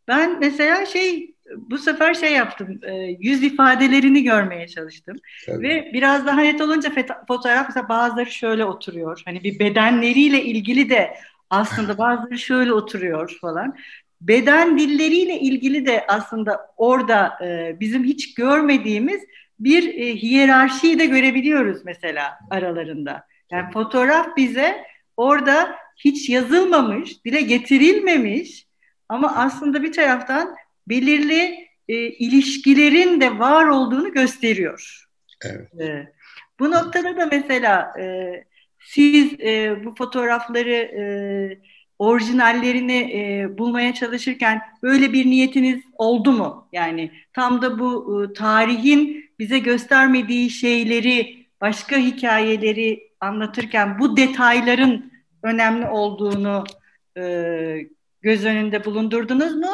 ben 0.09 0.39
mesela 0.41 0.87
şey 0.87 1.37
bu 1.57 1.79
sefer 1.79 2.15
şey 2.15 2.33
yaptım, 2.33 2.81
e, 2.83 2.93
yüz 3.21 3.43
ifadelerini 3.43 4.23
görmeye 4.23 4.69
çalıştım. 4.69 5.17
Tabii. 5.47 5.63
Ve 5.63 5.91
biraz 5.93 6.27
daha 6.27 6.41
net 6.41 6.61
olunca 6.61 6.93
fotoğraf 7.29 7.69
mesela 7.69 7.89
bazıları 7.89 8.31
şöyle 8.31 8.65
oturuyor. 8.65 9.23
Hani 9.25 9.45
bir 9.45 9.59
bedenleriyle 9.59 10.43
ilgili 10.43 10.91
de 10.91 11.15
aslında 11.51 11.99
bazıları 11.99 12.39
şöyle 12.39 12.73
oturuyor 12.73 13.39
falan. 13.41 13.77
Beden 14.21 14.79
dilleriyle 14.79 15.41
ilgili 15.41 15.87
de 15.87 16.05
aslında 16.09 16.61
orada 16.77 17.39
e, 17.45 17.77
bizim 17.81 18.05
hiç 18.05 18.35
görmediğimiz 18.35 19.21
bir 19.61 19.95
e, 19.95 20.17
hiyerarşiyi 20.17 20.99
de 20.99 21.07
görebiliyoruz 21.07 21.85
mesela 21.85 22.39
aralarında. 22.51 23.27
Yani 23.51 23.73
fotoğraf 23.73 24.37
bize 24.37 24.85
orada 25.17 25.77
hiç 25.97 26.29
yazılmamış, 26.29 27.25
dile 27.25 27.41
getirilmemiş 27.41 28.67
ama 29.09 29.37
aslında 29.37 29.83
bir 29.83 29.93
taraftan 29.93 30.57
belirli 30.89 31.69
e, 31.89 31.95
ilişkilerin 31.97 33.21
de 33.21 33.39
var 33.39 33.67
olduğunu 33.67 34.13
gösteriyor. 34.13 35.07
Evet. 35.45 35.81
E, 35.81 36.13
bu 36.61 36.71
noktada 36.71 37.17
da 37.17 37.29
mesela 37.33 37.93
e, 38.01 38.33
siz 38.81 39.41
e, 39.41 39.85
bu 39.85 39.95
fotoğrafları 39.95 40.73
e, 40.73 41.03
orijinallerini 41.99 42.99
e, 42.99 43.59
bulmaya 43.59 43.95
çalışırken 43.95 44.61
böyle 44.83 45.13
bir 45.13 45.27
niyetiniz 45.27 45.83
oldu 45.99 46.33
mu? 46.33 46.69
Yani 46.73 47.11
tam 47.33 47.63
da 47.63 47.79
bu 47.79 48.25
e, 48.25 48.33
tarihin 48.33 49.26
bize 49.39 49.59
göstermediği 49.59 50.51
şeyleri, 50.51 51.47
başka 51.61 51.97
hikayeleri 51.97 53.13
anlatırken 53.21 53.99
bu 53.99 54.17
detayların 54.17 55.13
önemli 55.43 55.87
olduğunu 55.87 56.65
e, 57.17 57.23
göz 58.23 58.45
önünde 58.45 58.85
bulundurdunuz 58.85 59.55
mu? 59.55 59.71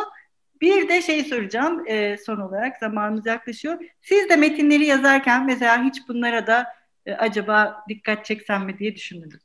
Bir 0.60 0.88
de 0.88 1.02
şey 1.02 1.24
soracağım 1.24 1.88
e, 1.88 2.16
son 2.26 2.36
olarak 2.36 2.76
zamanımız 2.76 3.26
yaklaşıyor. 3.26 3.84
Siz 4.02 4.28
de 4.28 4.36
metinleri 4.36 4.84
yazarken 4.84 5.46
mesela 5.46 5.84
hiç 5.84 6.08
bunlara 6.08 6.46
da 6.46 6.66
e, 7.06 7.12
acaba 7.12 7.84
dikkat 7.88 8.24
çeksem 8.24 8.66
mi 8.66 8.78
diye 8.78 8.94
düşündünüz. 8.94 9.42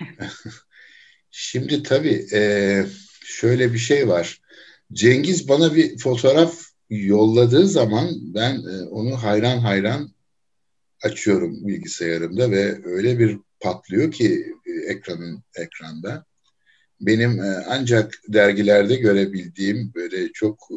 Şimdi 1.30 1.82
tabii 1.82 2.26
e, 2.32 2.82
şöyle 3.24 3.72
bir 3.72 3.78
şey 3.78 4.08
var. 4.08 4.40
Cengiz 4.92 5.48
bana 5.48 5.74
bir 5.74 5.98
fotoğraf 5.98 6.54
yolladığı 6.90 7.66
zaman 7.66 8.34
ben 8.34 8.54
e, 8.54 8.82
onu 8.82 9.22
hayran 9.22 9.58
hayran 9.58 10.10
açıyorum 11.02 11.68
bilgisayarımda 11.68 12.50
ve 12.50 12.80
öyle 12.84 13.18
bir 13.18 13.38
patlıyor 13.60 14.12
ki 14.12 14.54
e, 14.66 14.92
ekranın 14.92 15.42
ekranda. 15.56 16.24
Benim 17.00 17.40
e, 17.42 17.64
ancak 17.68 18.14
dergilerde 18.28 18.96
görebildiğim 18.96 19.92
böyle 19.94 20.32
çok 20.32 20.68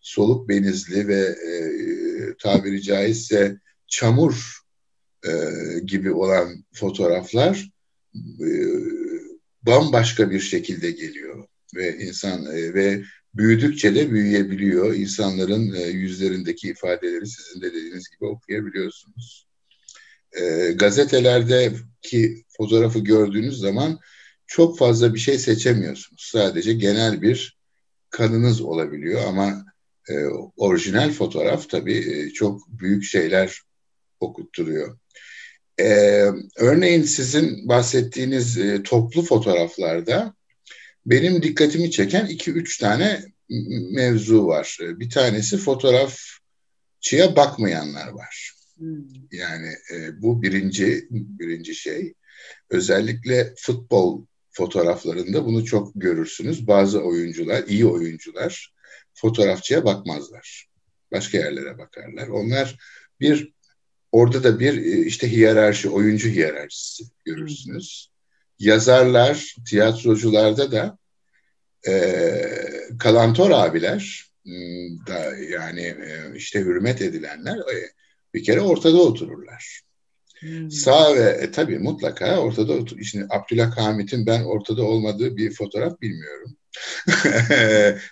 soluk 0.00 0.48
benizli 0.48 1.08
ve 1.08 1.36
tabiri 2.38 2.82
caizse 2.82 3.58
çamur 3.86 4.62
gibi 5.84 6.12
olan 6.12 6.64
fotoğraflar 6.72 7.70
bambaşka 9.62 10.30
bir 10.30 10.40
şekilde 10.40 10.90
geliyor 10.90 11.44
ve 11.74 11.98
insan 11.98 12.46
ve 12.46 13.02
büyüdükçe 13.34 13.94
de 13.94 14.10
büyüyebiliyor. 14.10 14.94
İnsanların 14.94 15.74
e, 15.74 15.82
yüzlerindeki 15.82 16.68
ifadeleri 16.68 17.26
sizin 17.26 17.60
de 17.60 17.72
dediğiniz 17.72 18.08
gibi 18.08 18.24
okuyabiliyorsunuz. 18.24 19.46
E, 20.32 20.72
gazetelerdeki 20.72 22.44
fotoğrafı 22.56 22.98
gördüğünüz 22.98 23.58
zaman 23.58 23.98
çok 24.46 24.78
fazla 24.78 25.14
bir 25.14 25.18
şey 25.18 25.38
seçemiyorsunuz. 25.38 26.30
Sadece 26.32 26.72
genel 26.72 27.22
bir 27.22 27.58
kanınız 28.10 28.60
olabiliyor 28.60 29.22
ama 29.26 29.64
e, 30.08 30.14
orijinal 30.56 31.10
fotoğraf 31.10 31.68
tabii 31.68 31.98
e, 31.98 32.30
çok 32.30 32.68
büyük 32.68 33.04
şeyler 33.04 33.60
okutturuyor. 34.20 34.98
Ee, 35.80 36.26
örneğin 36.56 37.02
sizin 37.02 37.68
bahsettiğiniz 37.68 38.58
e, 38.58 38.82
toplu 38.82 39.22
fotoğraflarda 39.22 40.34
benim 41.06 41.42
dikkatimi 41.42 41.90
çeken 41.90 42.26
iki 42.26 42.50
üç 42.50 42.78
tane 42.78 43.24
mevzu 43.90 44.46
var. 44.46 44.78
Bir 44.80 45.10
tanesi 45.10 45.56
fotoğrafçıya 45.56 47.36
bakmayanlar 47.36 48.08
var. 48.08 48.52
Hmm. 48.76 49.04
Yani 49.32 49.74
e, 49.94 50.22
bu 50.22 50.42
birinci 50.42 51.06
birinci 51.10 51.74
şey. 51.74 52.14
Özellikle 52.70 53.54
futbol 53.56 54.26
fotoğraflarında 54.50 55.46
bunu 55.46 55.64
çok 55.64 55.92
görürsünüz. 55.94 56.66
Bazı 56.66 57.00
oyuncular, 57.00 57.64
iyi 57.66 57.86
oyuncular 57.86 58.72
fotoğrafçıya 59.14 59.84
bakmazlar. 59.84 60.66
Başka 61.12 61.38
yerlere 61.38 61.78
bakarlar. 61.78 62.28
Onlar 62.28 62.78
bir 63.20 63.52
orada 64.12 64.44
da 64.44 64.60
bir 64.60 64.76
e, 64.76 65.06
işte 65.06 65.32
hiyerarşi, 65.32 65.88
oyuncu 65.88 66.28
hiyerarşisi 66.28 67.04
görürsünüz. 67.24 68.11
Yazarlar, 68.62 69.54
tiyatrocularda 69.68 70.72
da 70.72 70.98
e, 71.88 71.92
kalantor 72.98 73.50
abiler 73.50 74.30
hmm, 74.44 75.06
da 75.06 75.36
yani 75.36 75.80
e, 75.80 76.36
işte 76.36 76.60
hürmet 76.60 77.02
edilenler 77.02 77.56
e, 77.56 77.90
bir 78.34 78.44
kere 78.44 78.60
ortada 78.60 79.02
otururlar. 79.02 79.80
Hmm. 80.40 80.70
Sağ 80.70 81.16
ve 81.16 81.20
e, 81.20 81.50
tabii 81.50 81.78
mutlaka 81.78 82.40
ortada 82.40 82.72
otur. 82.72 83.02
Şimdi 83.02 83.26
Abdülhamit'in 83.30 84.26
ben 84.26 84.44
ortada 84.44 84.82
olmadığı 84.82 85.36
bir 85.36 85.50
fotoğraf 85.54 86.00
bilmiyorum. 86.00 86.56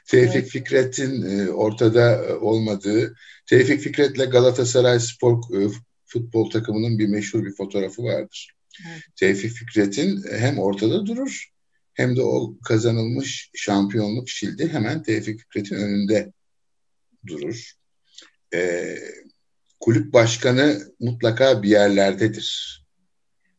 Tevfik 0.07 0.35
evet. 0.35 0.49
Fikret'in 0.49 1.39
e, 1.39 1.51
ortada 1.51 2.25
e, 2.25 2.35
olmadığı, 2.35 3.15
Tevfik 3.47 3.81
Fikret'le 3.81 4.31
Galatasaray 4.31 5.01
Spor 5.01 5.63
e, 5.63 5.69
futbol 6.07 6.51
takımının 6.51 6.99
bir 6.99 7.09
meşhur 7.09 7.45
bir 7.45 7.57
fotoğrafı 7.57 8.03
vardır. 8.03 8.60
Evet. 8.87 9.03
Tevfik 9.17 9.51
Fikret'in 9.51 10.25
hem 10.31 10.59
ortada 10.59 11.07
durur 11.07 11.51
hem 11.95 12.17
de 12.17 12.23
o 12.23 12.59
kazanılmış 12.65 13.51
şampiyonluk 13.55 14.29
şildi 14.29 14.69
hemen 14.69 15.03
Tevfik 15.03 15.41
Fikret'in 15.41 15.77
önünde 15.77 16.33
durur. 17.27 17.73
Ee, 18.55 18.99
kulüp 19.81 20.13
başkanı 20.13 20.93
mutlaka 21.01 21.63
bir 21.63 21.69
yerlerdedir. 21.69 22.81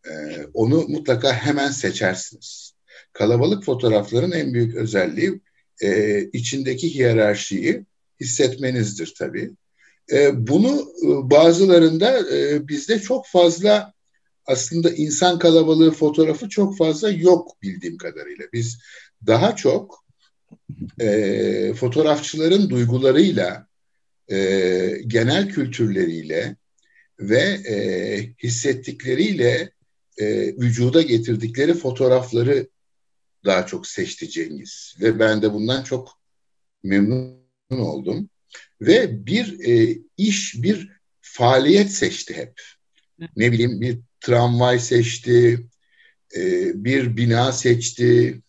Ee, 0.07 0.45
onu 0.53 0.87
mutlaka 0.87 1.33
hemen 1.33 1.71
seçersiniz. 1.71 2.73
Kalabalık 3.13 3.63
fotoğrafların 3.63 4.31
en 4.31 4.53
büyük 4.53 4.75
özelliği 4.75 5.41
e, 5.81 6.21
içindeki 6.33 6.95
hiyerarşiyi 6.95 7.85
hissetmenizdir 8.21 9.13
tabii. 9.17 9.51
E, 10.11 10.47
bunu 10.47 10.93
e, 11.03 11.07
bazılarında 11.31 12.35
e, 12.35 12.67
bizde 12.67 12.99
çok 12.99 13.27
fazla 13.27 13.93
aslında 14.51 14.91
insan 14.91 15.39
kalabalığı 15.39 15.91
fotoğrafı 15.91 16.49
çok 16.49 16.77
fazla 16.77 17.09
yok 17.11 17.61
bildiğim 17.61 17.97
kadarıyla. 17.97 18.45
Biz 18.53 18.79
daha 19.27 19.55
çok 19.55 20.05
e, 20.99 21.73
fotoğrafçıların 21.73 22.69
duygularıyla, 22.69 23.67
e, 24.31 24.37
genel 25.07 25.49
kültürleriyle 25.49 26.55
ve 27.19 27.41
e, 27.69 27.75
hissettikleriyle 28.43 29.71
e, 30.17 30.47
vücuda 30.47 31.01
getirdikleri 31.01 31.73
fotoğrafları 31.73 32.67
daha 33.45 33.65
çok 33.65 33.87
seçti 33.87 34.29
Cengiz. 34.29 34.95
Ve 35.01 35.19
ben 35.19 35.41
de 35.41 35.53
bundan 35.53 35.83
çok 35.83 36.21
memnun 36.83 37.41
oldum. 37.69 38.29
Ve 38.81 39.25
bir 39.25 39.59
e, 39.69 39.97
iş, 40.17 40.63
bir 40.63 40.89
faaliyet 41.21 41.91
seçti 41.91 42.37
hep. 42.37 42.61
Ne 43.35 43.51
bileyim 43.51 43.81
bir 43.81 43.99
tramvay 44.21 44.79
seçti, 44.79 45.67
e, 46.35 46.71
bir 46.83 47.17
bina 47.17 47.51
seçti, 47.51 48.41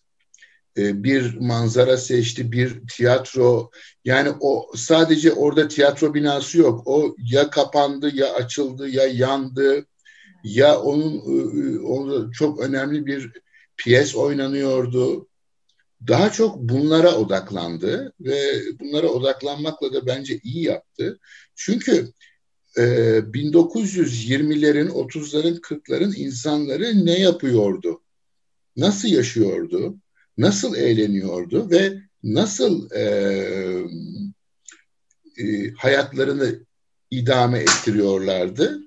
e, 0.77 1.03
bir 1.03 1.37
manzara 1.37 1.97
seçti, 1.97 2.51
bir 2.51 2.87
tiyatro. 2.87 3.71
Yani 4.05 4.29
o 4.39 4.71
sadece 4.75 5.33
orada 5.33 5.67
tiyatro 5.67 6.13
binası 6.13 6.57
yok. 6.57 6.81
O 6.85 7.15
ya 7.17 7.49
kapandı, 7.49 8.15
ya 8.15 8.33
açıldı, 8.33 8.89
ya 8.89 9.07
yandı, 9.07 9.85
ya 10.43 10.79
onun 10.81 11.13
e, 11.15 11.79
orada 11.79 12.31
çok 12.31 12.59
önemli 12.59 13.05
bir 13.05 13.31
piyes 13.77 14.15
oynanıyordu. 14.15 15.27
Daha 16.07 16.31
çok 16.31 16.59
bunlara 16.59 17.15
odaklandı 17.15 18.13
ve 18.19 18.61
bunlara 18.79 19.07
odaklanmakla 19.07 19.93
da 19.93 20.05
bence 20.05 20.39
iyi 20.43 20.63
yaptı. 20.63 21.19
Çünkü 21.55 22.11
e, 22.77 22.81
1920'lerin, 23.33 24.89
30'ların, 24.89 25.61
40'ların 25.61 26.15
insanları 26.15 27.05
ne 27.05 27.19
yapıyordu? 27.19 28.01
Nasıl 28.77 29.07
yaşıyordu? 29.07 29.95
Nasıl 30.37 30.75
eğleniyordu 30.75 31.69
ve 31.69 31.93
nasıl 32.23 32.91
e, 32.91 33.03
e, 35.37 35.71
hayatlarını 35.71 36.59
idame 37.11 37.59
ettiriyorlardı? 37.59 38.79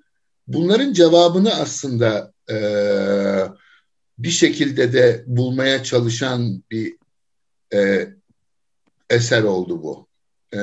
Bunların 0.46 0.92
cevabını 0.92 1.54
aslında 1.54 2.32
e, 2.50 2.56
bir 4.18 4.30
şekilde 4.30 4.92
de 4.92 5.24
bulmaya 5.26 5.82
çalışan 5.82 6.62
bir 6.70 6.96
e, 7.74 8.08
eser 9.10 9.42
oldu 9.42 9.82
bu. 9.82 10.08
E, 10.52 10.58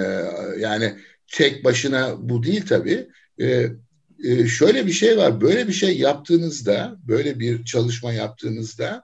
yani 0.59 0.95
tek 1.33 1.63
başına 1.63 2.29
bu 2.29 2.43
değil 2.43 2.65
tabii. 2.65 3.07
E, 3.41 3.67
e, 4.23 4.47
şöyle 4.47 4.87
bir 4.87 4.91
şey 4.91 5.17
var, 5.17 5.41
böyle 5.41 5.67
bir 5.67 5.73
şey 5.73 5.97
yaptığınızda, 5.97 6.97
böyle 7.07 7.39
bir 7.39 7.65
çalışma 7.65 8.13
yaptığınızda 8.13 9.03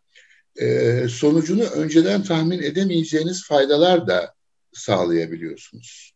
e, 0.56 1.06
sonucunu 1.10 1.64
önceden 1.64 2.24
tahmin 2.24 2.62
edemeyeceğiniz 2.62 3.44
faydalar 3.48 4.08
da 4.08 4.34
sağlayabiliyorsunuz. 4.74 6.12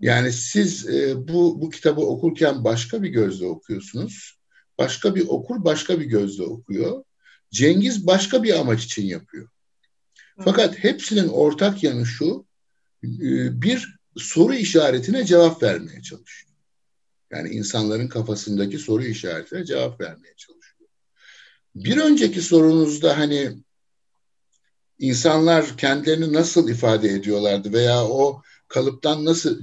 Yani 0.00 0.32
siz 0.32 0.88
e, 0.88 1.28
bu, 1.28 1.60
bu 1.60 1.70
kitabı 1.70 2.00
okurken 2.00 2.64
başka 2.64 3.02
bir 3.02 3.08
gözle 3.08 3.46
okuyorsunuz. 3.46 4.38
Başka 4.78 5.14
bir 5.14 5.24
okur 5.28 5.64
başka 5.64 6.00
bir 6.00 6.04
gözle 6.04 6.42
okuyor. 6.42 7.04
Cengiz 7.50 8.06
başka 8.06 8.42
bir 8.42 8.60
amaç 8.60 8.84
için 8.84 9.06
yapıyor. 9.06 9.48
Fakat 10.44 10.78
hepsinin 10.78 11.28
ortak 11.28 11.82
yanı 11.82 12.06
şu, 12.06 12.46
e, 13.04 13.62
bir 13.62 13.96
soru 14.16 14.54
işaretine 14.54 15.26
cevap 15.26 15.62
vermeye 15.62 16.02
çalışıyor. 16.02 16.54
Yani 17.30 17.48
insanların 17.48 18.08
kafasındaki 18.08 18.78
soru 18.78 19.04
işaretine 19.04 19.64
cevap 19.64 20.00
vermeye 20.00 20.34
çalışıyor. 20.36 20.90
Bir 21.74 21.96
önceki 21.96 22.42
sorunuzda 22.42 23.18
hani 23.18 23.52
insanlar 24.98 25.76
kendilerini 25.76 26.32
nasıl 26.32 26.68
ifade 26.68 27.08
ediyorlardı 27.08 27.72
veya 27.72 28.04
o 28.04 28.42
kalıptan 28.68 29.24
nasıl 29.24 29.62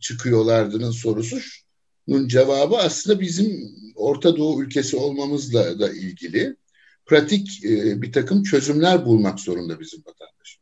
çıkıyorlardının 0.00 0.90
sorusunun 0.90 2.28
cevabı 2.28 2.76
aslında 2.76 3.20
bizim 3.20 3.76
Orta 3.94 4.36
Doğu 4.36 4.62
ülkesi 4.62 4.96
olmamızla 4.96 5.78
da 5.80 5.92
ilgili 5.92 6.56
pratik 7.06 7.64
e, 7.64 8.02
bir 8.02 8.12
takım 8.12 8.42
çözümler 8.42 9.06
bulmak 9.06 9.40
zorunda 9.40 9.80
bizim 9.80 10.00
vatandaşımız. 10.00 10.59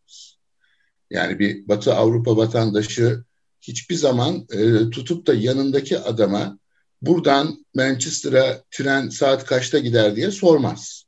Yani 1.11 1.39
bir 1.39 1.69
Batı 1.69 1.95
Avrupa 1.95 2.37
vatandaşı 2.37 3.25
hiçbir 3.61 3.95
zaman 3.95 4.47
e, 4.53 4.91
tutup 4.91 5.27
da 5.27 5.35
yanındaki 5.35 5.99
adama 5.99 6.59
buradan 7.03 7.67
Manchester'a 7.75 8.63
tren 8.71 9.09
saat 9.09 9.45
kaçta 9.45 9.79
gider 9.79 10.17
diye 10.17 10.31
sormaz. 10.31 11.05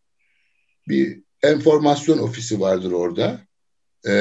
Bir 0.88 1.22
enformasyon 1.42 2.18
ofisi 2.18 2.60
vardır 2.60 2.92
orada 2.92 3.40
e, 4.04 4.12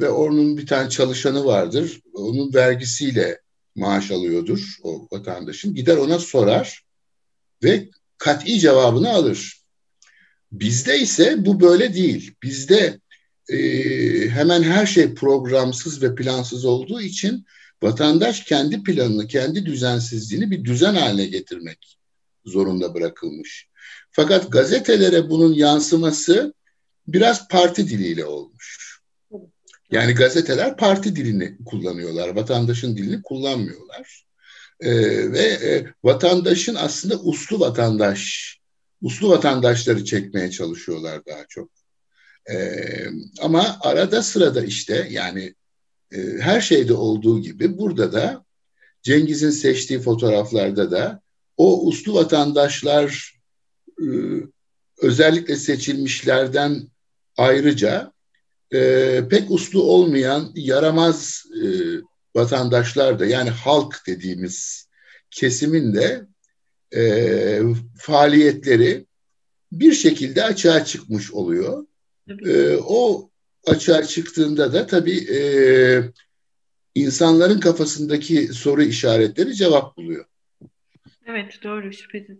ve 0.00 0.08
onun 0.08 0.56
bir 0.56 0.66
tane 0.66 0.90
çalışanı 0.90 1.44
vardır. 1.44 2.00
Onun 2.14 2.54
vergisiyle 2.54 3.40
maaş 3.74 4.10
alıyordur 4.10 4.76
o 4.82 5.08
vatandaşın. 5.12 5.74
Gider 5.74 5.96
ona 5.96 6.18
sorar 6.18 6.82
ve 7.62 7.88
kat'i 8.18 8.60
cevabını 8.60 9.10
alır. 9.10 9.62
Bizde 10.52 10.98
ise 10.98 11.46
bu 11.46 11.60
böyle 11.60 11.94
değil. 11.94 12.34
Bizde 12.42 13.00
e, 13.48 13.58
hemen 14.28 14.62
her 14.62 14.86
şey 14.86 15.14
programsız 15.14 16.02
ve 16.02 16.14
plansız 16.14 16.64
olduğu 16.64 17.00
için 17.00 17.46
vatandaş 17.82 18.44
kendi 18.44 18.82
planını, 18.82 19.26
kendi 19.26 19.66
düzensizliğini 19.66 20.50
bir 20.50 20.64
düzen 20.64 20.94
haline 20.94 21.26
getirmek 21.26 21.98
zorunda 22.44 22.94
bırakılmış. 22.94 23.68
Fakat 24.10 24.52
gazetelere 24.52 25.30
bunun 25.30 25.52
yansıması 25.52 26.54
biraz 27.06 27.48
parti 27.48 27.88
diliyle 27.88 28.24
olmuş. 28.24 28.98
Yani 29.90 30.12
gazeteler 30.12 30.76
parti 30.76 31.16
dilini 31.16 31.56
kullanıyorlar, 31.64 32.28
vatandaşın 32.28 32.96
dilini 32.96 33.22
kullanmıyorlar. 33.22 34.24
Ee, 34.80 34.92
ve 35.32 35.42
e, 35.42 35.86
vatandaşın 36.04 36.74
aslında 36.74 37.20
uslu 37.20 37.60
vatandaş 37.60 38.52
uslu 39.02 39.28
vatandaşları 39.28 40.04
çekmeye 40.04 40.50
çalışıyorlar 40.50 41.26
daha 41.26 41.44
çok. 41.48 41.81
E, 42.50 42.76
ama 43.40 43.78
arada 43.80 44.22
sırada 44.22 44.64
işte 44.64 45.08
yani 45.10 45.54
e, 46.12 46.18
her 46.40 46.60
şeyde 46.60 46.94
olduğu 46.94 47.40
gibi 47.40 47.78
burada 47.78 48.12
da 48.12 48.44
Cengiz'in 49.02 49.50
seçtiği 49.50 50.00
fotoğraflarda 50.00 50.90
da 50.90 51.20
o 51.56 51.86
uslu 51.86 52.14
vatandaşlar 52.14 53.40
e, 54.00 54.06
özellikle 55.02 55.56
seçilmişlerden 55.56 56.88
ayrıca 57.36 58.12
e, 58.74 59.20
pek 59.30 59.50
uslu 59.50 59.82
olmayan 59.82 60.52
yaramaz 60.54 61.44
e, 61.62 61.66
vatandaşlar 62.34 63.18
da 63.18 63.26
yani 63.26 63.50
halk 63.50 64.02
dediğimiz 64.06 64.88
kesimin 65.30 65.94
de 65.94 66.26
e, 66.96 67.60
faaliyetleri 67.98 69.06
bir 69.72 69.92
şekilde 69.92 70.44
açığa 70.44 70.84
çıkmış 70.84 71.32
oluyor. 71.32 71.86
E, 72.28 72.76
o 72.76 73.30
açığa 73.66 74.02
çıktığında 74.02 74.72
da 74.72 74.86
tabii 74.86 75.18
e, 75.34 75.40
insanların 76.94 77.60
kafasındaki 77.60 78.46
soru 78.46 78.82
işaretleri 78.82 79.54
cevap 79.54 79.96
buluyor. 79.96 80.24
Evet 81.26 81.58
doğru 81.64 81.92
şüphesiz. 81.92 82.36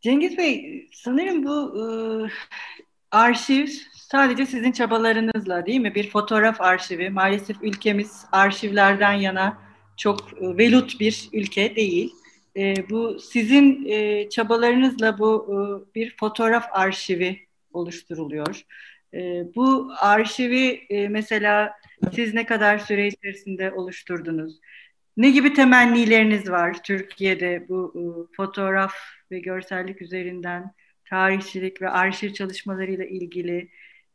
Cengiz 0.00 0.38
Bey 0.38 0.88
sanırım 0.92 1.44
bu 1.44 1.78
e, 1.80 1.84
arşiv 3.10 3.68
sadece 3.94 4.46
sizin 4.46 4.72
çabalarınızla 4.72 5.66
değil 5.66 5.80
mi? 5.80 5.94
Bir 5.94 6.10
fotoğraf 6.10 6.60
arşivi. 6.60 7.10
Maalesef 7.10 7.56
ülkemiz 7.62 8.24
arşivlerden 8.32 9.12
yana 9.12 9.58
çok 9.96 10.20
e, 10.20 10.58
velut 10.58 11.00
bir 11.00 11.28
ülke 11.32 11.76
değil. 11.76 12.14
E, 12.56 12.90
bu 12.90 13.18
sizin 13.20 13.84
e, 13.84 14.28
çabalarınızla 14.28 15.18
bu 15.18 15.46
e, 15.48 15.56
bir 15.94 16.16
fotoğraf 16.16 16.64
arşivi 16.72 17.46
oluşturuluyor. 17.72 18.64
E, 19.14 19.44
bu 19.54 19.92
arşivi 20.00 20.86
e, 20.90 21.08
mesela 21.08 21.74
siz 22.14 22.34
ne 22.34 22.46
kadar 22.46 22.78
süre 22.78 23.06
içerisinde 23.06 23.72
oluşturdunuz? 23.72 24.60
Ne 25.16 25.30
gibi 25.30 25.54
temennileriniz 25.54 26.50
var 26.50 26.82
Türkiye'de 26.82 27.68
bu 27.68 27.94
e, 27.96 28.02
fotoğraf 28.36 28.94
ve 29.30 29.38
görsellik 29.38 30.02
üzerinden 30.02 30.74
tarihçilik 31.10 31.82
ve 31.82 31.90
arşiv 31.90 32.32
çalışmalarıyla 32.32 33.04
ilgili 33.04 33.70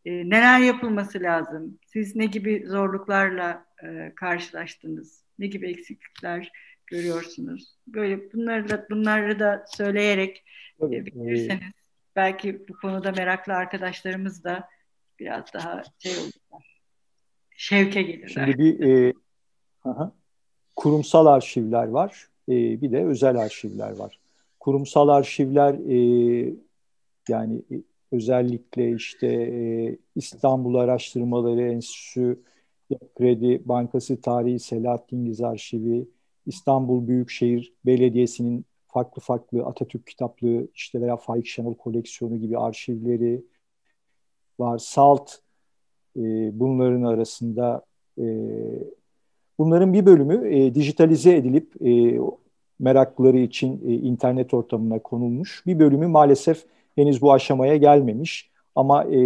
e, 0.05 0.29
neler 0.29 0.59
yapılması 0.59 1.19
lazım? 1.19 1.79
Siz 1.85 2.15
ne 2.15 2.25
gibi 2.25 2.63
zorluklarla 2.67 3.65
e, 3.83 4.13
karşılaştınız? 4.15 5.23
Ne 5.39 5.47
gibi 5.47 5.69
eksiklikler 5.69 6.51
görüyorsunuz? 6.87 7.77
Böyle 7.87 8.33
bunları 8.33 8.69
da, 8.69 8.87
bunları 8.89 9.39
da 9.39 9.65
söyleyerek 9.67 10.43
e, 10.91 10.95
e, 10.95 11.59
belki 12.15 12.67
bu 12.69 12.73
konuda 12.73 13.11
meraklı 13.11 13.53
arkadaşlarımız 13.53 14.43
da 14.43 14.69
biraz 15.19 15.53
daha 15.53 15.83
şey 15.99 16.11
olurlar. 16.13 16.81
Şevke 17.51 18.01
gelirler. 18.01 18.45
Şimdi 18.45 18.57
bir 18.57 18.79
e, 18.79 19.13
aha, 19.83 20.11
kurumsal 20.75 21.25
arşivler 21.25 21.87
var. 21.87 22.27
E, 22.49 22.81
bir 22.81 22.91
de 22.91 23.05
özel 23.05 23.37
arşivler 23.37 23.91
var. 23.91 24.19
Kurumsal 24.59 25.07
arşivler 25.07 25.73
e, 25.73 26.53
yani 27.29 27.61
e, 27.71 27.75
özellikle 28.11 28.91
işte 28.91 29.27
e, 29.27 29.97
İstanbul 30.15 30.75
Araştırmaları 30.75 31.61
Enstitüsü, 31.61 32.39
Kredi 33.15 33.61
Bankası 33.65 34.21
Tarihi 34.21 34.59
Selahattin 34.59 35.25
Giz 35.25 35.41
Arşivi, 35.41 36.07
İstanbul 36.45 37.07
Büyükşehir 37.07 37.73
Belediyesi'nin 37.85 38.65
farklı 38.87 39.21
farklı 39.21 39.65
Atatürk 39.65 40.07
kitaplığı 40.07 40.67
işte 40.75 41.01
veya 41.01 41.17
Faik 41.17 41.47
Şenol 41.47 41.75
koleksiyonu 41.75 42.37
gibi 42.37 42.57
arşivleri 42.57 43.43
var. 44.59 44.77
SALT 44.77 45.39
e, 46.17 46.21
bunların 46.59 47.03
arasında 47.03 47.81
e, 48.17 48.25
bunların 49.59 49.93
bir 49.93 50.05
bölümü 50.05 50.55
e, 50.55 50.75
dijitalize 50.75 51.35
edilip 51.35 51.81
e, 51.87 52.19
meraklıları 52.79 53.37
için 53.37 53.81
e, 53.87 53.93
internet 53.93 54.53
ortamına 54.53 54.99
konulmuş. 54.99 55.63
Bir 55.65 55.79
bölümü 55.79 56.07
maalesef 56.07 56.65
henüz 56.95 57.21
bu 57.21 57.33
aşamaya 57.33 57.75
gelmemiş. 57.75 58.49
Ama 58.75 59.03
e, 59.03 59.19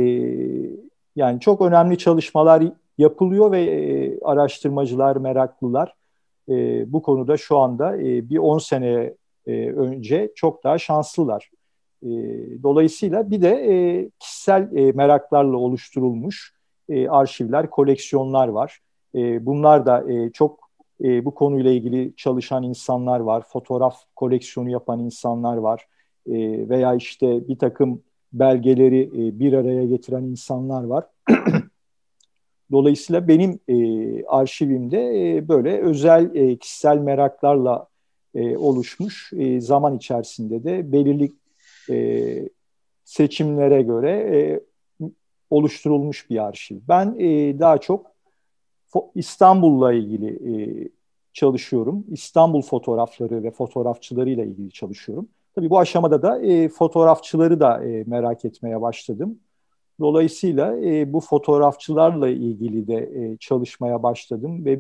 yani 1.16 1.40
çok 1.40 1.62
önemli 1.62 1.98
çalışmalar 1.98 2.64
yapılıyor 2.98 3.52
ve 3.52 3.62
e, 3.62 4.20
araştırmacılar, 4.20 5.16
meraklılar 5.16 5.96
e, 6.50 6.54
bu 6.94 7.02
konuda 7.02 7.38
şu 7.38 7.58
anda 7.58 7.98
e, 7.98 8.30
bir 8.30 8.38
10 8.38 8.58
sene 8.58 9.14
e, 9.48 9.72
önce 9.72 10.32
çok 10.36 10.64
daha 10.64 10.78
şanslılar. 10.78 11.52
E, 12.04 12.10
dolayısıyla 12.64 13.32
bir 13.32 13.42
de 13.42 13.50
e, 13.50 14.10
kişisel 14.20 14.76
e, 14.76 14.92
meraklarla 14.92 15.58
oluşturulmuş 15.58 16.54
e, 16.90 17.10
arşivler, 17.10 17.70
koleksiyonlar 17.70 18.48
var. 18.48 18.80
E, 19.16 19.46
bunlar 19.46 19.86
da 19.86 20.12
e, 20.12 20.32
çok 20.32 20.70
e, 21.04 21.26
bu 21.26 21.34
konuyla 21.34 21.72
ilgili 21.72 22.14
çalışan 22.18 22.64
insanlar 22.64 23.20
var, 23.20 23.44
fotoğraf 23.48 23.98
koleksiyonu 24.16 24.70
yapan 24.70 25.00
insanlar 25.00 25.58
var 25.58 25.88
e, 26.28 26.34
veya 26.70 26.96
işte 26.96 27.48
bir 27.48 27.58
takım 27.58 28.02
belgeleri 28.34 29.02
e, 29.02 29.40
bir 29.40 29.54
araya 29.54 29.86
getiren 29.86 30.24
insanlar 30.24 30.84
var. 30.84 31.06
Dolayısıyla 32.72 33.28
benim 33.28 33.60
e, 33.68 33.76
arşivimde 34.26 35.36
e, 35.36 35.48
böyle 35.48 35.82
özel 35.82 36.36
e, 36.36 36.58
kişisel 36.58 36.98
meraklarla 36.98 37.88
e, 38.36 38.58
oluşmuş 38.58 39.34
e, 39.34 39.62
zaman 39.62 39.96
içerisinde 39.96 40.64
de 40.64 40.92
belirli 40.92 41.32
e, 41.90 42.50
seçimlere 43.04 43.82
göre 43.82 44.12
e, 44.12 44.60
oluşturulmuş 45.50 46.30
bir 46.30 46.44
arşiv. 46.44 46.78
Ben 46.88 47.16
e, 47.20 47.60
daha 47.60 47.78
çok 47.78 48.12
İstanbul'la 49.16 49.94
ilgili 49.94 50.28
e, 50.28 50.90
çalışıyorum. 51.34 52.06
İstanbul 52.12 52.62
fotoğrafları 52.62 53.44
ve 53.44 53.52
fotoğrafçılarıyla 53.52 54.44
ilgili 54.44 54.72
çalışıyorum. 54.72 55.28
Tabii 55.56 55.70
bu 55.70 55.80
aşamada 55.80 56.22
da 56.22 56.42
e, 56.42 56.70
fotoğrafçıları 56.70 57.60
da 57.60 57.84
e, 57.86 58.04
merak 58.08 58.46
etmeye 58.46 58.82
başladım. 58.82 59.40
Dolayısıyla 60.00 60.78
e, 60.78 61.14
bu 61.14 61.20
fotoğrafçılarla 61.20 62.30
ilgili 62.30 62.88
de 62.88 62.96
e, 62.96 63.38
çalışmaya 63.38 64.04
başladım 64.04 64.66
ve 64.66 64.80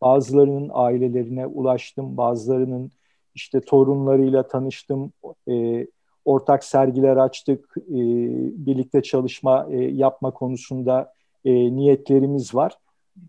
bazılarının 0.00 0.70
ailelerine 0.72 1.46
ulaştım, 1.46 2.16
bazılarının 2.16 2.90
işte 3.34 3.60
torunlarıyla 3.60 4.48
tanıştım, 4.48 5.12
e, 5.48 5.86
ortak 6.24 6.64
sergiler 6.64 7.16
açtık, 7.16 7.74
e, 7.76 7.98
birlikte 8.66 9.02
çalışma 9.02 9.66
e, 9.70 9.76
yapma 9.76 10.30
konusunda 10.30 11.12
e, 11.44 11.52
niyetlerimiz 11.76 12.54
var. 12.54 12.78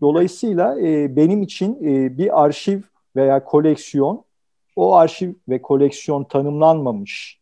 Dolayısıyla 0.00 0.80
e, 0.80 1.16
benim 1.16 1.42
için 1.42 1.78
e, 1.84 2.18
bir 2.18 2.44
arşiv 2.44 2.80
veya 3.16 3.44
koleksiyon, 3.44 4.24
o 4.76 4.94
arşiv 4.94 5.32
ve 5.48 5.62
koleksiyon 5.62 6.24
tanımlanmamış, 6.24 7.40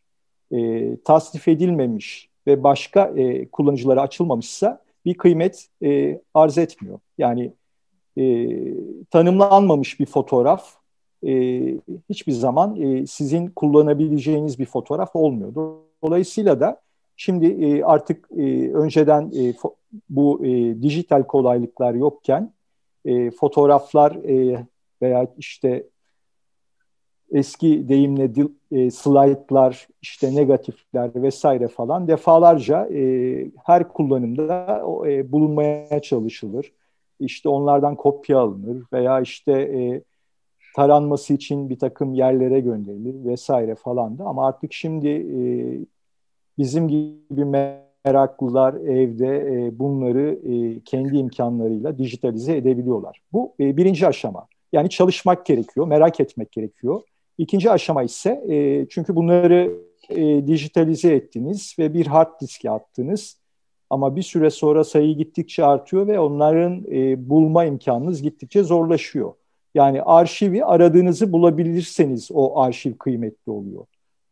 e, 0.52 0.96
tasnif 0.96 1.48
edilmemiş 1.48 2.28
ve 2.46 2.62
başka 2.62 3.12
e, 3.16 3.48
kullanıcılara 3.48 4.02
açılmamışsa 4.02 4.82
bir 5.04 5.14
kıymet 5.14 5.68
e, 5.82 6.20
arz 6.34 6.58
etmiyor. 6.58 6.98
Yani 7.18 7.52
e, 8.18 8.48
tanımlanmamış 9.10 10.00
bir 10.00 10.06
fotoğraf 10.06 10.81
e, 11.26 11.32
hiçbir 12.08 12.32
zaman 12.32 12.76
e, 12.80 13.06
sizin 13.06 13.46
kullanabileceğiniz 13.46 14.58
bir 14.58 14.66
fotoğraf 14.66 15.16
olmuyor. 15.16 15.54
Dolayısıyla 16.04 16.60
da 16.60 16.80
şimdi 17.16 17.46
e, 17.46 17.82
artık 17.82 18.28
e, 18.36 18.72
önceden 18.72 19.32
e, 19.36 19.54
bu 20.10 20.46
e, 20.46 20.82
dijital 20.82 21.22
kolaylıklar 21.22 21.94
yokken 21.94 22.52
e, 23.04 23.30
fotoğraflar 23.30 24.12
e, 24.12 24.66
veya 25.02 25.26
işte 25.38 25.86
eski 27.32 27.88
deyimle 27.88 28.34
dil, 28.34 28.48
e, 28.72 28.90
slaytlar, 28.90 29.88
işte 30.02 30.34
negatifler 30.34 31.10
vesaire 31.14 31.68
falan 31.68 32.08
defalarca 32.08 32.86
e, 32.86 33.50
her 33.64 33.88
kullanımda 33.88 34.82
e, 35.06 35.32
bulunmaya 35.32 36.00
çalışılır. 36.02 36.72
İşte 37.20 37.48
onlardan 37.48 37.96
kopya 37.96 38.38
alınır 38.38 38.82
veya 38.92 39.20
işte 39.20 39.52
e, 39.52 40.02
taranması 40.76 41.34
için 41.34 41.70
bir 41.70 41.78
takım 41.78 42.14
yerlere 42.14 42.60
gönderilir 42.60 43.24
vesaire 43.24 43.74
falan 43.74 44.18
da. 44.18 44.24
Ama 44.24 44.46
artık 44.46 44.72
şimdi 44.72 45.08
e, 45.08 45.40
bizim 46.58 46.88
gibi 46.88 47.44
meraklılar 48.04 48.74
evde 48.74 49.38
e, 49.38 49.78
bunları 49.78 50.38
e, 50.52 50.80
kendi 50.80 51.16
imkanlarıyla 51.16 51.98
dijitalize 51.98 52.56
edebiliyorlar. 52.56 53.20
Bu 53.32 53.54
e, 53.60 53.76
birinci 53.76 54.06
aşama. 54.06 54.46
Yani 54.72 54.90
çalışmak 54.90 55.46
gerekiyor, 55.46 55.86
merak 55.86 56.20
etmek 56.20 56.52
gerekiyor. 56.52 57.00
İkinci 57.38 57.70
aşama 57.70 58.02
ise 58.02 58.44
e, 58.48 58.86
çünkü 58.88 59.16
bunları 59.16 59.72
e, 60.10 60.46
dijitalize 60.46 61.14
ettiniz 61.14 61.76
ve 61.78 61.94
bir 61.94 62.06
hard 62.06 62.40
diske 62.40 62.70
attınız. 62.70 63.42
Ama 63.90 64.16
bir 64.16 64.22
süre 64.22 64.50
sonra 64.50 64.84
sayı 64.84 65.16
gittikçe 65.16 65.64
artıyor 65.64 66.06
ve 66.06 66.20
onların 66.20 66.84
e, 66.92 67.30
bulma 67.30 67.64
imkanınız 67.64 68.22
gittikçe 68.22 68.62
zorlaşıyor. 68.62 69.32
Yani 69.74 70.02
arşivi 70.02 70.64
aradığınızı 70.64 71.32
bulabilirseniz 71.32 72.30
o 72.34 72.60
arşiv 72.60 72.96
kıymetli 72.98 73.52
oluyor. 73.52 73.84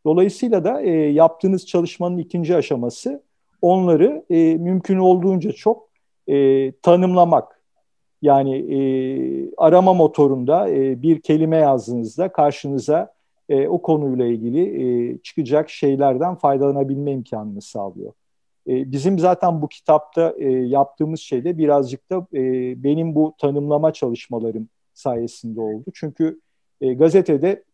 Dolayısıyla 0.04 0.64
da 0.64 0.82
e, 0.82 0.90
yaptığınız 0.90 1.66
çalışmanın 1.66 2.18
ikinci 2.18 2.56
aşaması 2.56 3.22
onları 3.62 4.24
e, 4.30 4.54
mümkün 4.54 4.98
olduğunca 4.98 5.52
çok 5.52 5.88
e, 6.26 6.72
tanımlamak. 6.72 7.60
Yani 8.22 8.56
e, 8.56 8.80
arama 9.56 9.94
motorunda 9.94 10.70
e, 10.70 11.02
bir 11.02 11.20
kelime 11.20 11.56
yazdığınızda 11.56 12.32
karşınıza 12.32 13.14
e, 13.48 13.68
o 13.68 13.82
konuyla 13.82 14.26
ilgili 14.26 14.62
e, 15.12 15.18
çıkacak 15.18 15.70
şeylerden 15.70 16.34
faydalanabilme 16.34 17.12
imkanını 17.12 17.62
sağlıyor. 17.62 18.12
E, 18.68 18.92
bizim 18.92 19.18
zaten 19.18 19.62
bu 19.62 19.68
kitapta 19.68 20.34
e, 20.38 20.50
yaptığımız 20.50 21.20
şey 21.20 21.44
de 21.44 21.58
birazcık 21.58 22.10
da 22.10 22.26
e, 22.34 22.42
benim 22.84 23.14
bu 23.14 23.34
tanımlama 23.38 23.92
çalışmalarım 23.92 24.68
sayesinde 25.00 25.60
oldu. 25.60 25.84
Çünkü 25.94 26.40
e, 26.80 26.94
gazetede 26.94 27.64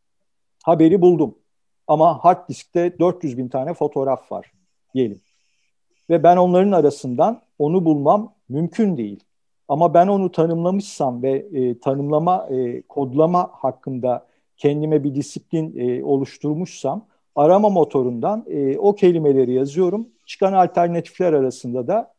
haberi 0.64 1.00
buldum 1.00 1.38
ama 1.86 2.24
hard 2.24 2.48
diskte 2.48 2.98
400 2.98 3.38
bin 3.38 3.48
tane 3.48 3.74
fotoğraf 3.74 4.32
var 4.32 4.52
diyelim. 4.94 5.20
Ve 6.10 6.22
ben 6.22 6.36
onların 6.36 6.72
arasından 6.72 7.42
onu 7.58 7.84
bulmam 7.84 8.34
mümkün 8.48 8.96
değil. 8.96 9.24
Ama 9.68 9.94
ben 9.94 10.06
onu 10.06 10.32
tanımlamışsam 10.32 11.22
ve 11.22 11.46
e, 11.52 11.78
tanımlama, 11.78 12.48
e, 12.50 12.82
kodlama 12.82 13.50
hakkında 13.52 14.26
kendime 14.56 15.04
bir 15.04 15.14
disiplin 15.14 15.78
e, 15.78 16.04
oluşturmuşsam 16.04 17.06
arama 17.36 17.68
motorundan 17.68 18.44
e, 18.48 18.78
o 18.78 18.94
kelimeleri 18.94 19.52
yazıyorum. 19.52 20.08
Çıkan 20.26 20.52
alternatifler 20.52 21.32
arasında 21.32 21.86
da 21.86 22.14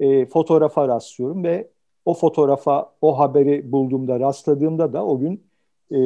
e, 0.00 0.26
fotoğrafa 0.26 0.88
rastlıyorum 0.88 1.44
ve 1.44 1.68
o 2.10 2.14
fotoğrafa, 2.14 2.92
o 3.00 3.18
haberi 3.18 3.72
bulduğumda, 3.72 4.20
rastladığımda 4.20 4.92
da 4.92 5.06
o 5.06 5.18
gün 5.18 5.44
e, 5.94 6.00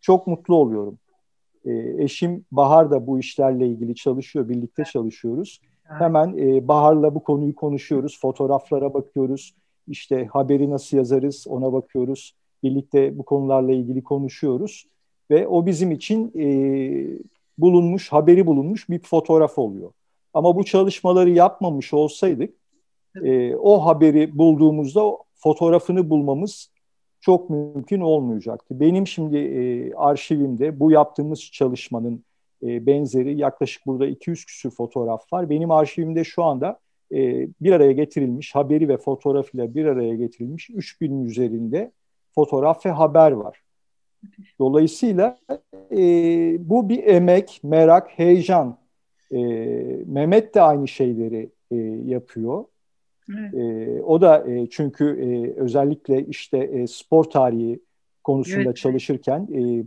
çok 0.00 0.26
mutlu 0.26 0.54
oluyorum. 0.54 0.98
E, 1.64 2.02
eşim 2.04 2.44
Bahar 2.52 2.90
da 2.90 3.06
bu 3.06 3.18
işlerle 3.18 3.66
ilgili 3.66 3.94
çalışıyor, 3.94 4.48
birlikte 4.48 4.84
çalışıyoruz. 4.84 5.60
Hemen 5.84 6.38
e, 6.38 6.68
Bahar'la 6.68 7.14
bu 7.14 7.22
konuyu 7.22 7.54
konuşuyoruz, 7.54 8.20
fotoğraflara 8.20 8.94
bakıyoruz, 8.94 9.54
işte 9.88 10.26
haberi 10.26 10.70
nasıl 10.70 10.96
yazarız 10.96 11.46
ona 11.48 11.72
bakıyoruz. 11.72 12.34
Birlikte 12.62 13.18
bu 13.18 13.22
konularla 13.22 13.72
ilgili 13.72 14.02
konuşuyoruz 14.02 14.86
ve 15.30 15.48
o 15.48 15.66
bizim 15.66 15.90
için 15.90 16.32
e, 16.38 16.46
bulunmuş, 17.58 18.12
haberi 18.12 18.46
bulunmuş 18.46 18.88
bir 18.88 18.98
fotoğraf 18.98 19.58
oluyor. 19.58 19.90
Ama 20.34 20.56
bu 20.56 20.64
çalışmaları 20.64 21.30
yapmamış 21.30 21.94
olsaydık 21.94 22.54
e, 23.24 23.56
o 23.56 23.86
haberi 23.86 24.38
bulduğumuzda 24.38 25.02
fotoğrafını 25.34 26.10
bulmamız 26.10 26.70
çok 27.20 27.50
mümkün 27.50 28.00
olmayacaktı. 28.00 28.80
Benim 28.80 29.06
şimdi 29.06 29.38
e, 29.38 29.92
arşivimde 29.94 30.80
bu 30.80 30.90
yaptığımız 30.90 31.40
çalışmanın 31.52 32.24
e, 32.62 32.86
benzeri 32.86 33.38
yaklaşık 33.38 33.86
burada 33.86 34.06
200 34.06 34.44
küsür 34.44 34.70
fotoğraf 34.70 35.32
var. 35.32 35.50
Benim 35.50 35.70
arşivimde 35.70 36.24
şu 36.24 36.44
anda 36.44 36.78
e, 37.12 37.48
bir 37.60 37.72
araya 37.72 37.92
getirilmiş, 37.92 38.54
haberi 38.54 38.88
ve 38.88 38.96
fotoğrafıyla 38.96 39.74
bir 39.74 39.84
araya 39.84 40.14
getirilmiş 40.14 40.70
3000 40.70 41.24
üzerinde 41.24 41.92
fotoğraf 42.34 42.86
ve 42.86 42.90
haber 42.90 43.32
var. 43.32 43.62
Dolayısıyla 44.58 45.38
e, 45.92 45.98
bu 46.70 46.88
bir 46.88 47.06
emek, 47.06 47.60
merak, 47.62 48.18
heyecan. 48.18 48.78
E, 49.32 49.38
Mehmet 50.06 50.54
de 50.54 50.62
aynı 50.62 50.88
şeyleri 50.88 51.50
e, 51.70 51.76
yapıyor. 52.04 52.64
Evet. 53.28 53.54
E, 53.54 54.02
o 54.02 54.20
da 54.20 54.50
e, 54.50 54.66
çünkü 54.70 55.04
e, 55.04 55.60
özellikle 55.60 56.26
işte 56.26 56.58
e, 56.58 56.86
spor 56.86 57.24
tarihi 57.24 57.80
konusunda 58.24 58.62
evet. 58.62 58.76
çalışırken 58.76 59.48
e, 59.54 59.84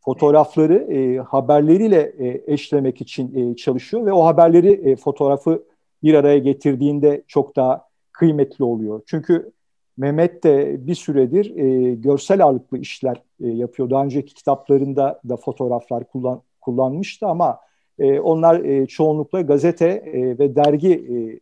fotoğrafları 0.00 0.74
e, 0.74 1.18
haberleriyle 1.18 2.12
e, 2.18 2.52
eşlemek 2.52 3.00
için 3.00 3.52
e, 3.52 3.56
çalışıyor 3.56 4.06
ve 4.06 4.12
o 4.12 4.24
haberleri 4.24 4.90
e, 4.90 4.96
fotoğrafı 4.96 5.64
bir 6.02 6.14
araya 6.14 6.38
getirdiğinde 6.38 7.22
çok 7.26 7.56
daha 7.56 7.88
kıymetli 8.12 8.64
oluyor. 8.64 9.02
Çünkü 9.06 9.52
Mehmet 9.98 10.44
de 10.44 10.86
bir 10.86 10.94
süredir 10.94 11.56
e, 11.56 11.94
görsel 11.94 12.44
ağırlıklı 12.44 12.78
işler 12.78 13.22
e, 13.40 13.48
yapıyor. 13.48 13.90
Daha 13.90 14.04
önceki 14.04 14.34
kitaplarında 14.34 15.20
da 15.28 15.36
fotoğraflar 15.36 16.04
kullan, 16.04 16.42
kullanmıştı 16.60 17.26
ama 17.26 17.58
e, 17.98 18.20
onlar 18.20 18.60
e, 18.64 18.86
çoğunlukla 18.86 19.40
gazete 19.40 19.86
e, 19.86 20.38
ve 20.38 20.56
dergi 20.56 20.92
e, 20.92 21.40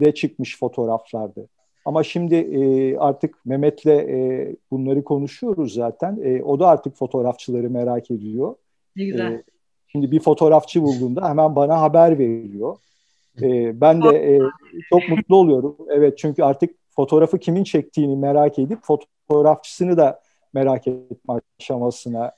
de 0.00 0.14
çıkmış 0.14 0.58
fotoğraflardı. 0.58 1.48
Ama 1.84 2.02
şimdi 2.02 2.34
e, 2.34 2.96
artık 2.96 3.46
Mehmet'le 3.46 3.86
e, 3.86 4.56
bunları 4.70 5.04
konuşuyoruz 5.04 5.74
zaten. 5.74 6.18
E, 6.24 6.42
o 6.42 6.60
da 6.60 6.68
artık 6.68 6.96
fotoğrafçıları 6.96 7.70
merak 7.70 8.10
ediyor. 8.10 8.54
Ne 8.96 9.04
güzel. 9.04 9.32
E, 9.32 9.42
şimdi 9.88 10.10
bir 10.10 10.20
fotoğrafçı 10.20 10.82
bulduğunda 10.82 11.28
hemen 11.28 11.56
bana 11.56 11.80
haber 11.80 12.18
veriyor. 12.18 12.76
E, 13.42 13.80
ben 13.80 14.02
de 14.02 14.34
e, 14.34 14.38
çok 14.90 15.08
mutlu 15.08 15.36
oluyorum. 15.36 15.76
Evet 15.88 16.18
çünkü 16.18 16.42
artık 16.42 16.74
fotoğrafı 16.90 17.38
kimin 17.38 17.64
çektiğini 17.64 18.16
merak 18.16 18.58
edip 18.58 18.78
fotoğrafçısını 18.82 19.96
da 19.96 20.20
merak 20.54 20.86
etme 20.86 21.34
aşamasına 21.60 22.32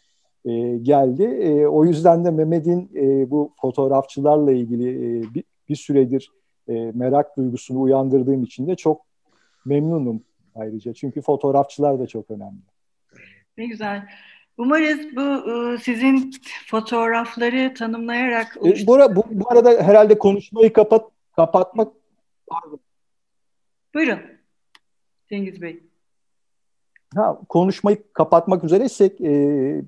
e, 0.45 0.79
geldi. 0.83 1.23
E, 1.23 1.67
o 1.67 1.85
yüzden 1.85 2.25
de 2.25 2.31
Mehmet'in 2.31 2.91
e, 2.95 3.31
bu 3.31 3.53
fotoğrafçılarla 3.61 4.53
ilgili 4.53 4.89
e, 4.91 5.35
bir, 5.35 5.45
bir 5.69 5.77
süredir 5.77 6.31
e, 6.69 6.93
merak 6.95 7.37
duygusunu 7.37 7.81
uyandırdığım 7.81 8.43
için 8.43 8.67
de 8.67 8.77
çok 8.77 9.07
memnunum 9.65 10.23
ayrıca. 10.55 10.95
Çünkü 10.95 11.23
fotoğrafçılar 11.23 11.99
da 11.99 12.07
çok 12.07 12.31
önemli. 12.31 12.61
Ne 13.59 13.67
güzel. 13.67 14.09
Umarız 14.59 15.17
bu 15.17 15.51
e, 15.51 15.79
sizin 15.79 16.33
fotoğrafları 16.67 17.75
tanımlayarak... 17.75 18.57
E, 18.57 18.87
bu, 18.87 19.17
bu, 19.17 19.25
bu 19.31 19.51
arada 19.51 19.71
herhalde 19.83 20.19
konuşmayı 20.19 20.73
kapat 20.73 21.11
kapatmak... 21.37 21.93
Pardon. 22.47 22.81
Buyurun 23.95 24.19
Cengiz 25.29 25.63
Bey. 25.63 25.83
Ha, 27.15 27.41
konuşmayı 27.49 28.13
kapatmak 28.13 28.65
üzereysek 28.65 29.21
e, 29.21 29.35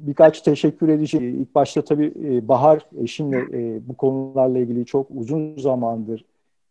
birkaç 0.07 0.41
teşekkür 0.41 0.89
edeceğim. 0.89 1.41
İlk 1.41 1.55
başta 1.55 1.85
tabii 1.85 2.13
e, 2.25 2.49
Bahar 2.49 2.87
eşimle 3.01 3.39
e, 3.39 3.89
bu 3.89 3.97
konularla 3.97 4.59
ilgili 4.59 4.87
çok 4.87 5.07
uzun 5.11 5.57
zamandır 5.57 6.25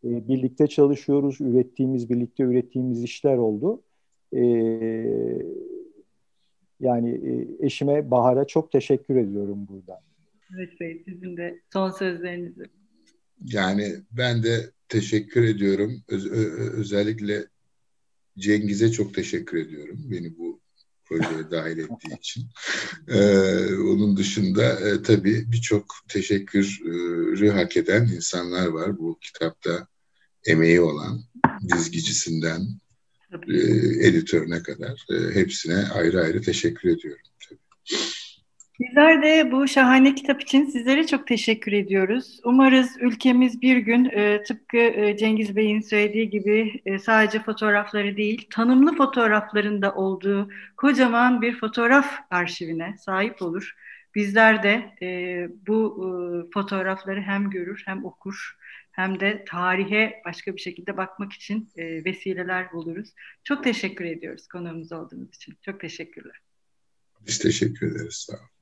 e, 0.03 0.27
birlikte 0.27 0.67
çalışıyoruz. 0.67 1.41
Ürettiğimiz, 1.41 2.09
birlikte 2.09 2.43
ürettiğimiz 2.43 3.03
işler 3.03 3.37
oldu. 3.37 3.81
E, 4.33 4.41
yani 6.79 7.09
e, 7.09 7.65
eşime 7.65 8.11
Bahar'a 8.11 8.47
çok 8.47 8.71
teşekkür 8.71 9.15
ediyorum 9.15 9.67
buradan. 9.69 9.99
Evet 10.55 10.79
Bey, 10.79 11.03
sizin 11.05 11.37
de 11.37 11.59
son 11.73 11.91
sözlerinizi. 11.91 12.63
Yani 13.45 13.93
ben 14.11 14.43
de 14.43 14.71
teşekkür 14.89 15.43
ediyorum. 15.43 16.03
Öz, 16.07 16.31
özellikle 16.73 17.45
Cengiz'e 18.37 18.91
çok 18.91 19.13
teşekkür 19.13 19.57
ediyorum. 19.57 19.99
Beni 20.11 20.37
bu 20.37 20.59
projeye 21.09 21.51
dahil 21.51 21.77
ettiği 21.77 22.17
için. 22.19 22.45
Ee, 23.07 23.75
onun 23.75 24.17
dışında 24.17 24.89
e, 24.89 25.01
tabii 25.01 25.51
birçok 25.51 25.85
teşekkürü 26.09 27.49
hak 27.49 27.77
eden 27.77 28.05
insanlar 28.05 28.67
var 28.67 28.97
bu 28.97 29.19
kitapta 29.21 29.87
emeği 30.45 30.81
olan 30.81 31.23
dizgicisinden 31.73 32.61
e, 33.47 33.57
editörüne 34.07 34.63
kadar 34.63 35.05
e, 35.11 35.35
hepsine 35.35 35.75
ayrı 35.75 36.21
ayrı 36.21 36.41
teşekkür 36.41 36.89
ediyorum. 36.89 37.26
Bizler 38.79 39.23
de 39.23 39.51
bu 39.51 39.67
şahane 39.67 40.15
kitap 40.15 40.41
için 40.41 40.65
sizlere 40.65 41.07
çok 41.07 41.27
teşekkür 41.27 41.71
ediyoruz. 41.71 42.39
Umarız 42.43 42.97
ülkemiz 42.99 43.61
bir 43.61 43.77
gün 43.77 44.05
e, 44.05 44.43
tıpkı 44.43 44.77
e, 44.77 45.17
Cengiz 45.17 45.55
Bey'in 45.55 45.81
söylediği 45.81 46.29
gibi 46.29 46.81
e, 46.85 46.99
sadece 46.99 47.39
fotoğrafları 47.43 48.17
değil, 48.17 48.47
tanımlı 48.49 48.95
fotoğraflarında 48.95 49.95
olduğu 49.95 50.49
kocaman 50.77 51.41
bir 51.41 51.59
fotoğraf 51.59 52.19
arşivine 52.29 52.95
sahip 52.97 53.41
olur. 53.41 53.75
Bizler 54.15 54.63
de 54.63 54.91
e, 55.01 55.07
bu 55.67 56.03
e, 56.03 56.07
fotoğrafları 56.53 57.21
hem 57.21 57.49
görür 57.49 57.83
hem 57.85 58.05
okur 58.05 58.57
hem 58.91 59.19
de 59.19 59.45
tarihe 59.47 60.21
başka 60.25 60.55
bir 60.55 60.61
şekilde 60.61 60.97
bakmak 60.97 61.33
için 61.33 61.69
e, 61.75 62.05
vesileler 62.05 62.71
buluruz. 62.71 63.13
Çok 63.43 63.63
teşekkür 63.63 64.05
ediyoruz 64.05 64.47
konuğumuz 64.47 64.91
olduğunuz 64.91 65.35
için. 65.35 65.57
Çok 65.61 65.79
teşekkürler. 65.79 66.41
Biz 67.27 67.39
teşekkür 67.39 67.91
ederiz. 67.91 68.25
Sağ 68.27 68.37
olun. 68.37 68.56